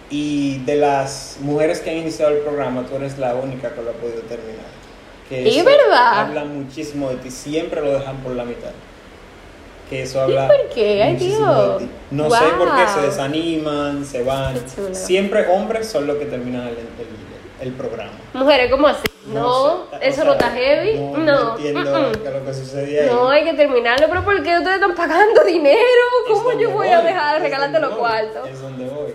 Y 0.09 0.59
de 0.65 0.77
las 0.77 1.39
mujeres 1.41 1.81
que 1.81 1.91
han 1.91 1.97
iniciado 1.97 2.33
el 2.33 2.39
programa, 2.39 2.87
tú 2.87 2.97
eres 2.97 3.19
la 3.19 3.35
única 3.35 3.75
que 3.75 3.83
lo 3.83 3.91
ha 3.91 3.95
podido 3.95 4.21
terminar. 4.23 4.67
Que 5.29 5.49
¿Es 5.49 5.65
verdad? 5.65 6.21
Habla 6.21 6.45
muchísimo 6.45 7.11
de 7.11 7.17
ti, 7.17 7.31
siempre 7.31 7.81
lo 7.81 7.93
dejan 7.93 8.19
por 8.19 8.33
la 8.33 8.45
mitad. 8.45 8.71
Que 9.89 10.03
eso 10.03 10.19
¿Y 10.19 10.23
habla. 10.37 10.49
por 10.49 10.69
qué? 10.75 11.03
Ay, 11.03 11.17
Dios. 11.17 11.83
No 12.11 12.31
sé 12.31 12.45
por 12.59 12.75
qué 12.77 12.89
se 12.89 13.01
desaniman, 13.03 14.05
se 14.05 14.23
van. 14.25 14.55
Siempre 14.93 15.47
hombres 15.49 15.87
son 15.89 16.07
los 16.07 16.17
que 16.17 16.27
terminan 16.27 16.63
el, 16.69 16.77
el- 16.79 17.17
el 17.69 17.73
programa. 17.73 18.11
Mujeres, 18.35 18.71
¿cómo 18.71 18.87
así? 18.89 19.03
No, 19.29 19.87
sé, 19.91 19.97
o 19.97 19.99
eso 20.03 20.15
sea, 20.17 20.25
no 20.25 20.33
está 20.33 20.51
heavy. 20.51 20.99
No, 20.99 21.17
No, 21.19 21.57
entiendo 21.57 21.81
es 22.13 22.21
lo 22.35 22.45
que 22.45 22.55
sucedía 22.55 23.03
ahí. 23.05 23.11
No, 23.11 23.29
hay 23.31 23.45
que 23.45 23.55
terminarlo, 23.55 24.07
pero 24.09 24.25
¿por 24.25 24.43
qué 24.43 24.57
ustedes 24.59 24.75
están 24.77 24.95
pagando 24.95 25.43
dinero? 25.45 25.79
¿Cómo 26.29 26.53
yo 26.53 26.71
voy 26.71 26.89
a 26.89 27.01
dejar 27.01 27.35
de 27.37 27.41
regalarte 27.49 27.81
los 27.81 27.95
cuartos? 27.97 28.49
Es 28.49 28.61
donde 28.61 28.85
voy. 28.87 29.15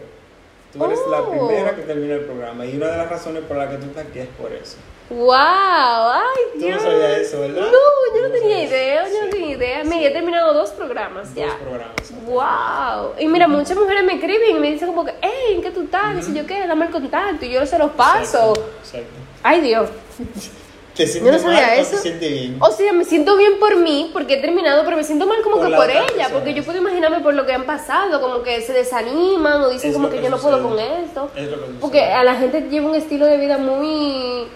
Tú 0.74 0.86
eres 0.86 1.00
la 1.10 1.22
Oh. 1.22 1.30
primera 1.48 1.76
que 1.76 1.82
termina 1.84 2.16
el 2.16 2.22
programa 2.22 2.66
y 2.66 2.78
una 2.78 2.88
de 2.88 2.98
las 2.98 3.10
razones 3.10 3.44
por 3.44 3.58
las 3.58 3.70
que 3.70 3.76
tú 3.78 3.86
estás 3.88 4.06
aquí 4.08 4.20
es 4.20 4.28
por 4.42 4.52
eso. 4.52 4.78
¡Wow! 5.10 5.36
¡Ay, 5.36 6.44
Tú 6.54 6.60
Dios! 6.60 6.82
no 6.84 6.90
sabías 6.92 7.18
eso, 7.20 7.42
¿verdad? 7.42 7.62
No, 7.62 7.68
yo 8.22 8.28
no 8.28 8.34
tenía 8.34 8.64
idea, 8.64 9.08
yo 9.10 9.26
no 9.26 9.30
tenía 9.30 9.56
idea. 9.56 9.84
Mira, 9.84 10.08
he 10.10 10.12
terminado 10.12 10.54
dos 10.54 10.70
programas 10.72 11.34
Dos 11.34 11.46
ya. 11.46 11.58
programas. 11.58 11.96
¡Wow! 12.26 13.14
Y 13.20 13.28
mira, 13.28 13.48
muchas 13.48 13.78
mujeres 13.78 14.04
me 14.04 14.14
escriben 14.14 14.56
y 14.56 14.60
me 14.60 14.72
dicen 14.72 14.88
como 14.88 15.06
que, 15.06 15.14
hey, 15.22 15.56
¿en 15.56 15.62
qué 15.62 15.72
tú 15.72 15.82
estás? 15.84 16.16
¿Qué 16.16 16.22
sé 16.24 16.34
yo 16.34 16.46
qué? 16.46 16.66
Dame 16.68 16.86
el 16.86 16.92
contacto 16.92 17.46
y 17.46 17.50
yo 17.52 17.66
se 17.66 17.78
los 17.78 17.92
paso. 17.92 18.50
Exacto, 18.50 18.70
exacto. 18.84 19.14
¡Ay, 19.44 19.62
Dios! 19.62 19.90
¿Te 20.96 21.08
sientes 21.08 21.32
no 21.34 21.40
sabía 21.40 21.68
mal 21.68 21.80
eso. 21.80 21.98
te 22.04 22.12
bien? 22.30 22.58
O 22.60 22.70
sea, 22.70 22.92
me 22.92 23.06
siento 23.06 23.38
bien 23.38 23.60
por 23.60 23.78
mí, 23.78 24.10
porque 24.12 24.34
he 24.36 24.42
terminado, 24.42 24.84
pero 24.84 24.98
me 24.98 25.06
siento 25.06 25.26
mal 25.26 25.42
como 25.42 25.56
Por 25.56 25.70
que 25.70 25.76
por 25.76 25.90
ella, 25.90 26.04
persona. 26.06 26.30
porque 26.32 26.54
yo 26.54 26.64
puedo 26.64 26.78
imaginarme 26.80 27.22
por 27.22 27.34
lo 27.34 27.46
que 27.46 27.54
han 27.54 27.64
pasado, 27.66 28.20
como 28.20 28.44
que 28.44 28.60
se 28.62 28.74
desaniman 28.74 29.62
o 29.62 29.70
dicen 29.70 29.92
Es 29.92 29.96
como 29.96 30.10
que, 30.10 30.18
que 30.18 30.24
yo 30.24 30.30
no 30.30 30.38
puedo 30.38 30.62
con 30.62 30.78
esto. 30.78 31.32
Es 31.34 31.46
lo 31.50 31.52
que 31.60 31.66
sucede. 31.66 31.78
Porque 31.80 32.02
a 32.04 32.24
la 32.26 32.36
gente 32.36 32.68
lleva 32.70 32.90
un 32.90 32.96
estilo 32.96 33.26
de 33.26 33.38
vida 33.38 33.58
muy 33.58 34.48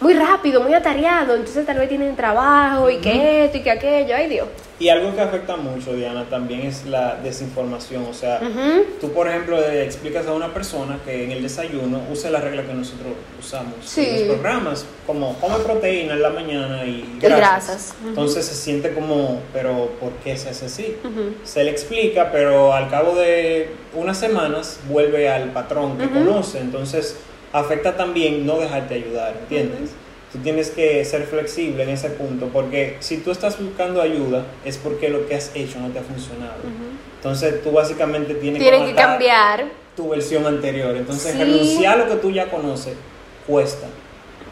muy 0.00 0.14
rápido, 0.14 0.60
muy 0.62 0.72
atareado, 0.74 1.34
entonces 1.34 1.66
tal 1.66 1.78
vez 1.78 1.88
tienen 1.88 2.16
trabajo 2.16 2.88
y 2.88 2.98
que 2.98 3.44
esto 3.44 3.58
y 3.58 3.62
que 3.62 3.70
aquello, 3.70 4.14
ay 4.16 4.28
Dios. 4.28 4.48
Y 4.78 4.88
algo 4.88 5.14
que 5.14 5.20
afecta 5.20 5.56
mucho, 5.56 5.92
Diana, 5.92 6.24
también 6.30 6.62
es 6.62 6.86
la 6.86 7.16
desinformación. 7.16 8.06
O 8.08 8.14
sea, 8.14 8.40
Ujú. 8.40 8.84
tú, 8.98 9.12
por 9.12 9.28
ejemplo, 9.28 9.60
le 9.60 9.84
explicas 9.84 10.26
a 10.26 10.32
una 10.32 10.54
persona 10.54 10.98
que 11.04 11.24
en 11.24 11.32
el 11.32 11.42
desayuno 11.42 12.00
use 12.10 12.30
la 12.30 12.40
regla 12.40 12.62
que 12.62 12.72
nosotros 12.72 13.08
usamos 13.38 13.74
Sí. 13.84 14.06
en 14.08 14.28
los 14.28 14.38
programas, 14.38 14.86
como 15.06 15.34
come 15.38 15.56
proteína 15.56 16.14
en 16.14 16.22
la 16.22 16.30
mañana 16.30 16.86
y 16.86 17.04
Y 17.14 17.18
grasas. 17.20 17.92
Entonces 18.06 18.46
se 18.46 18.54
siente 18.54 18.94
como, 18.94 19.42
pero 19.52 19.90
¿por 20.00 20.12
qué 20.24 20.34
se 20.38 20.48
hace 20.48 20.64
así? 20.64 20.96
Se 21.44 21.62
le 21.62 21.70
explica, 21.70 22.30
pero 22.32 22.72
al 22.72 22.88
cabo 22.88 23.14
de 23.16 23.74
unas 23.92 24.16
semanas 24.16 24.80
vuelve 24.88 25.28
al 25.28 25.50
patrón 25.52 25.98
que 25.98 26.08
conoce. 26.08 26.58
Entonces 26.58 27.18
afecta 27.52 27.96
también 27.96 28.46
no 28.46 28.58
dejarte 28.58 28.94
ayudar, 28.94 29.34
¿entiendes? 29.40 29.90
Tú 30.32 30.38
tienes 30.38 30.70
que 30.70 31.04
ser 31.04 31.24
flexible 31.24 31.82
en 31.82 31.88
ese 31.90 32.10
punto, 32.10 32.46
porque 32.52 32.96
si 33.00 33.16
tú 33.16 33.32
estás 33.32 33.60
buscando 33.60 34.00
ayuda 34.00 34.44
es 34.64 34.76
porque 34.78 35.08
lo 35.08 35.26
que 35.26 35.34
has 35.34 35.50
hecho 35.56 35.80
no 35.80 35.88
te 35.90 35.98
ha 35.98 36.02
funcionado. 36.02 36.54
Entonces 37.16 37.62
tú 37.62 37.72
básicamente 37.72 38.34
tienes 38.34 38.62
que 38.62 38.70
matar 38.70 38.94
cambiar. 38.94 39.64
tu 39.96 40.08
versión 40.10 40.46
anterior. 40.46 40.96
Entonces 40.96 41.32
Sí. 41.32 41.38
renunciar 41.38 41.94
a 42.00 42.04
lo 42.04 42.08
que 42.08 42.16
tú 42.16 42.30
ya 42.30 42.48
conoces 42.48 42.94
cuesta. 43.46 43.88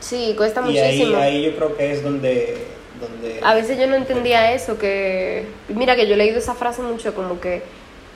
Sí, 0.01 0.35
cuesta 0.37 0.63
Y 0.69 0.77
ahí, 0.79 0.97
muchísimo. 0.99 1.19
ahí 1.19 1.43
yo 1.45 1.57
creo 1.57 1.77
que 1.77 1.93
es 1.93 2.03
donde... 2.03 2.57
donde 3.01 3.41
A 3.43 3.55
veces 3.55 3.79
yo 3.79 3.87
no 3.87 3.95
entendía 3.95 4.53
eso, 4.53 4.79
que 4.79 5.45
mira 5.69 5.95
que 5.95 6.07
yo 6.09 6.15
he 6.15 6.17
leído 6.17 6.39
esa 6.39 6.55
frase 6.55 6.83
mucho, 6.83 7.15
como 7.15 7.41
que 7.41 7.63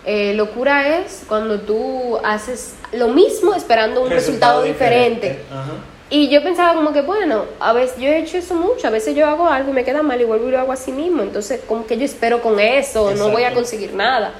eh, 0.04 0.34
locura 0.34 0.98
es 0.98 1.24
cuando 1.28 1.60
tú 1.60 2.18
haces 2.24 2.74
lo 2.92 3.08
mismo 3.08 3.54
esperando 3.54 4.02
un 4.02 4.10
resultado, 4.10 4.62
diferente. 4.62 5.40
Ajá. 5.50 5.72
Y 6.14 6.28
yo 6.28 6.42
pensaba 6.42 6.74
como 6.74 6.92
que, 6.92 7.00
bueno, 7.00 7.46
a 7.58 7.72
veces 7.72 7.96
yo 7.96 8.08
he 8.08 8.18
hecho 8.18 8.36
eso 8.36 8.54
mucho, 8.54 8.86
a 8.86 8.90
veces 8.90 9.16
yo 9.16 9.26
hago 9.26 9.48
algo 9.48 9.70
y 9.70 9.72
me 9.72 9.82
queda 9.82 10.02
mal 10.02 10.20
y 10.20 10.24
vuelvo 10.24 10.48
y 10.48 10.50
lo 10.50 10.58
hago 10.58 10.70
así 10.70 10.92
mismo, 10.92 11.22
entonces 11.22 11.62
como 11.66 11.86
que 11.86 11.96
yo 11.96 12.04
espero 12.04 12.42
con 12.42 12.60
eso, 12.60 13.14
no 13.14 13.30
voy 13.30 13.44
a 13.44 13.54
conseguir 13.54 13.94
nada. 13.94 14.34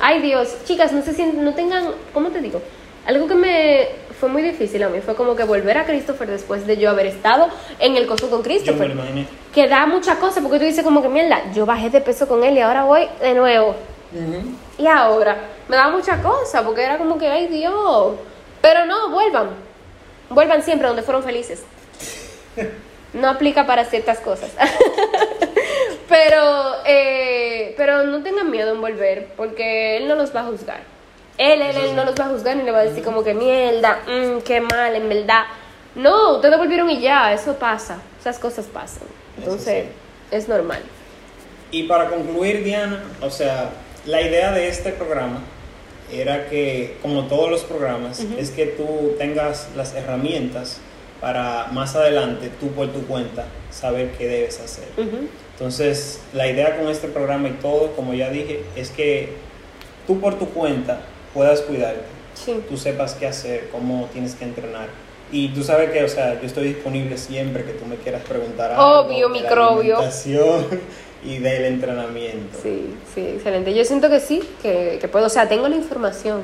Ay 0.00 0.22
Dios, 0.22 0.48
chicas, 0.64 0.90
no 0.92 1.02
se 1.02 1.12
sienten, 1.12 1.44
no 1.44 1.52
tengan, 1.52 1.84
¿cómo 2.14 2.30
te 2.30 2.40
digo? 2.40 2.62
Algo 3.04 3.26
que 3.26 3.34
me 3.34 3.88
fue 4.18 4.30
muy 4.30 4.40
difícil 4.40 4.82
a 4.82 4.88
mí 4.88 5.00
fue 5.00 5.14
como 5.16 5.36
que 5.36 5.44
volver 5.44 5.76
a 5.76 5.84
Christopher 5.84 6.28
después 6.28 6.66
de 6.66 6.78
yo 6.78 6.88
haber 6.88 7.04
estado 7.04 7.48
en 7.78 7.96
el 7.96 8.06
coso 8.06 8.30
con 8.30 8.42
Yo 8.42 8.48
me 8.48 8.54
Christopher 8.54 8.92
que 9.52 9.68
da 9.68 9.86
muchas 9.86 10.16
cosas 10.16 10.42
porque 10.42 10.58
tú 10.58 10.64
dices 10.64 10.82
como 10.82 11.02
que 11.02 11.10
mierda, 11.10 11.52
yo 11.52 11.66
bajé 11.66 11.90
de 11.90 12.00
peso 12.00 12.26
con 12.26 12.42
él 12.42 12.56
y 12.56 12.60
ahora 12.60 12.84
voy 12.84 13.06
de 13.20 13.34
nuevo. 13.34 13.74
Y 14.78 14.86
ahora 14.86 15.36
me 15.68 15.76
da 15.76 15.88
muchas 15.88 16.20
cosas 16.20 16.62
porque 16.62 16.82
era 16.82 16.98
como 16.98 17.18
que, 17.18 17.28
ay 17.28 17.46
Dios. 17.48 18.14
Pero 18.60 18.86
no, 18.86 19.10
vuelvan. 19.10 19.50
Vuelvan 20.30 20.62
siempre 20.62 20.88
donde 20.88 21.02
fueron 21.02 21.22
felices. 21.22 21.62
No 23.12 23.28
aplica 23.28 23.66
para 23.66 23.84
ciertas 23.84 24.18
cosas. 24.20 24.50
pero, 26.08 26.74
eh, 26.84 27.74
pero 27.76 28.04
no 28.04 28.22
tengan 28.22 28.50
miedo 28.50 28.72
en 28.72 28.80
volver 28.80 29.28
porque 29.36 29.96
él 29.96 30.08
no 30.08 30.14
los 30.14 30.34
va 30.34 30.40
a 30.40 30.44
juzgar. 30.44 30.80
Él, 31.38 31.62
él, 31.62 31.76
él 31.76 31.88
sí. 31.90 31.94
no 31.94 32.04
los 32.04 32.14
va 32.14 32.26
a 32.26 32.28
juzgar 32.28 32.56
ni 32.56 32.64
le 32.64 32.72
va 32.72 32.80
a 32.80 32.84
decir 32.84 33.04
como 33.04 33.22
que 33.22 33.32
mierda, 33.32 34.00
mm, 34.06 34.40
qué 34.40 34.60
mal, 34.60 34.94
en 34.94 35.08
verdad. 35.08 35.44
No, 35.94 36.34
ustedes 36.36 36.58
volvieron 36.58 36.90
y 36.90 37.00
ya, 37.00 37.32
eso 37.32 37.54
pasa. 37.54 37.98
Esas 38.20 38.38
cosas 38.38 38.66
pasan. 38.66 39.04
Entonces, 39.36 39.86
es 40.30 40.48
normal. 40.48 40.82
Y 41.70 41.84
para 41.84 42.08
concluir, 42.08 42.64
Diana, 42.64 43.02
o 43.20 43.30
sea, 43.30 43.70
la 44.08 44.22
idea 44.22 44.52
de 44.52 44.68
este 44.68 44.90
programa 44.92 45.40
era 46.12 46.48
que, 46.48 46.96
como 47.02 47.26
todos 47.26 47.50
los 47.50 47.62
programas, 47.64 48.20
es 48.38 48.50
que 48.50 48.64
tú 48.66 49.14
tengas 49.18 49.68
las 49.76 49.94
herramientas 49.94 50.78
para 51.20 51.66
más 51.72 51.94
adelante, 51.94 52.48
tú 52.58 52.68
por 52.68 52.88
tu 52.88 53.06
cuenta, 53.06 53.44
saber 53.70 54.12
qué 54.12 54.26
debes 54.26 54.58
hacer. 54.60 54.86
Entonces, 55.52 56.20
la 56.32 56.48
idea 56.48 56.78
con 56.78 56.88
este 56.88 57.08
programa 57.08 57.48
y 57.48 57.52
todo, 57.52 57.92
como 57.94 58.14
ya 58.14 58.30
dije, 58.30 58.62
es 58.76 58.90
que 58.90 59.34
tú 60.06 60.18
por 60.20 60.38
tu 60.38 60.48
cuenta 60.48 61.00
puedas 61.34 61.60
cuidarte, 61.60 62.04
Sí. 62.32 62.62
tú 62.68 62.76
sepas 62.76 63.14
qué 63.14 63.26
hacer, 63.26 63.68
cómo 63.70 64.08
tienes 64.12 64.34
que 64.34 64.44
entrenar. 64.44 64.88
Y 65.30 65.48
tú 65.48 65.62
sabes 65.62 65.90
que, 65.90 66.02
o 66.04 66.08
sea, 66.08 66.40
yo 66.40 66.46
estoy 66.46 66.68
disponible 66.68 67.18
siempre 67.18 67.64
que 67.64 67.72
tú 67.72 67.84
me 67.84 67.96
quieras 67.96 68.22
preguntar 68.26 68.70
algo 68.70 69.00
Obvio, 69.00 69.28
microbio. 69.28 69.98
Y 71.24 71.38
del 71.38 71.64
entrenamiento. 71.64 72.58
Sí, 72.62 72.94
sí, 73.14 73.20
excelente. 73.20 73.74
Yo 73.74 73.84
siento 73.84 74.08
que 74.10 74.20
sí, 74.20 74.42
que, 74.62 74.98
que 75.00 75.08
puedo, 75.08 75.26
o 75.26 75.30
sea, 75.30 75.48
tengo 75.48 75.68
la 75.68 75.76
información. 75.76 76.42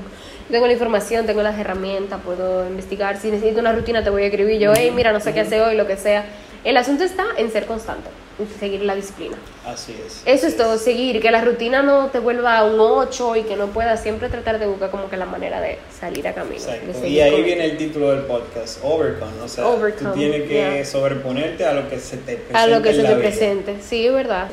Tengo 0.51 0.67
la 0.67 0.75
información, 0.75 1.25
tengo 1.25 1.43
las 1.43 1.59
herramientas, 1.59 2.21
puedo 2.25 2.67
investigar. 2.67 3.19
Si 3.19 3.31
necesito 3.31 3.61
una 3.61 3.73
rutina, 3.73 4.05
te 4.05 4.11
voy 4.11 4.25
a 4.25 4.27
escribir 4.27 4.61
yo, 4.61 4.73
hey, 4.77 4.93
mira, 4.95 5.11
no 5.13 5.21
sé 5.21 5.33
qué 5.33 5.41
hacer 5.41 5.63
hoy, 5.63 5.75
lo 5.77 5.87
que 5.87 5.97
sea. 5.97 6.25
El 6.65 6.77
asunto 6.77 7.03
está 7.05 7.25
en 7.39 7.51
ser 7.51 7.65
constante, 7.67 8.09
en 8.39 8.47
seguir 8.59 8.83
la 8.83 8.95
disciplina. 8.95 9.37
Así 9.67 9.95
es. 10.07 10.23
Eso 10.27 10.47
es 10.47 10.57
todo, 10.57 10.77
seguir, 10.79 11.21
que 11.23 11.31
la 11.31 11.43
rutina 11.43 11.83
no 11.83 12.09
te 12.09 12.19
vuelva 12.19 12.63
un 12.65 12.79
8 12.79 13.37
y 13.37 13.43
que 13.45 13.57
no 13.57 13.69
puedas 13.69 14.03
siempre 14.03 14.29
tratar 14.29 14.59
de 14.59 14.67
buscar 14.67 14.91
como 14.91 15.09
que 15.09 15.17
la 15.17 15.25
manera 15.27 15.61
de 15.63 15.79
salir 15.99 16.27
a 16.29 16.35
camino. 16.35 16.57
Exacto. 16.57 17.07
Y 17.07 17.21
ahí 17.21 17.33
con- 17.33 17.45
viene 17.45 17.65
el 17.65 17.77
título 17.79 18.11
del 18.11 18.23
podcast, 18.25 18.81
Overcome. 18.83 19.41
O 19.43 19.49
sea, 19.49 19.67
Overcome, 19.67 20.11
tú 20.13 20.19
tienes 20.19 20.43
que 20.43 20.49
yeah. 20.77 20.85
sobreponerte 20.85 21.65
a 21.65 21.73
lo 21.75 21.89
que 21.89 21.99
se 21.99 22.17
te 22.19 22.37
presenta 22.37 22.63
A 22.63 22.67
lo 22.67 22.83
que 22.83 22.91
se 22.95 23.03
te 23.03 23.09
vida. 23.09 23.19
presente. 23.19 23.77
Sí, 23.83 24.07
es 24.07 24.13
verdad. 24.13 24.49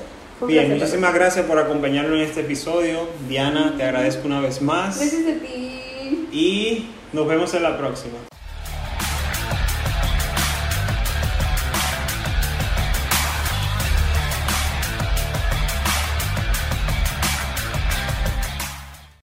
Bien, 0.48 0.66
placer, 0.66 0.80
muchísimas 0.80 1.14
gracias 1.14 1.46
por 1.46 1.60
acompañarnos 1.60 2.16
en 2.16 2.22
este 2.22 2.42
episodio. 2.42 3.08
Diana, 3.28 3.76
te 3.78 3.84
agradezco 3.84 4.28
una 4.28 4.42
vez 4.42 4.62
más. 4.62 4.98
Gracias 4.98 5.22
a 5.22 5.40
ti. 5.40 6.28
Y 6.32 6.88
nos 7.14 7.28
vemos 7.28 7.54
en 7.54 7.64
la 7.64 7.78
próxima. 7.78 8.31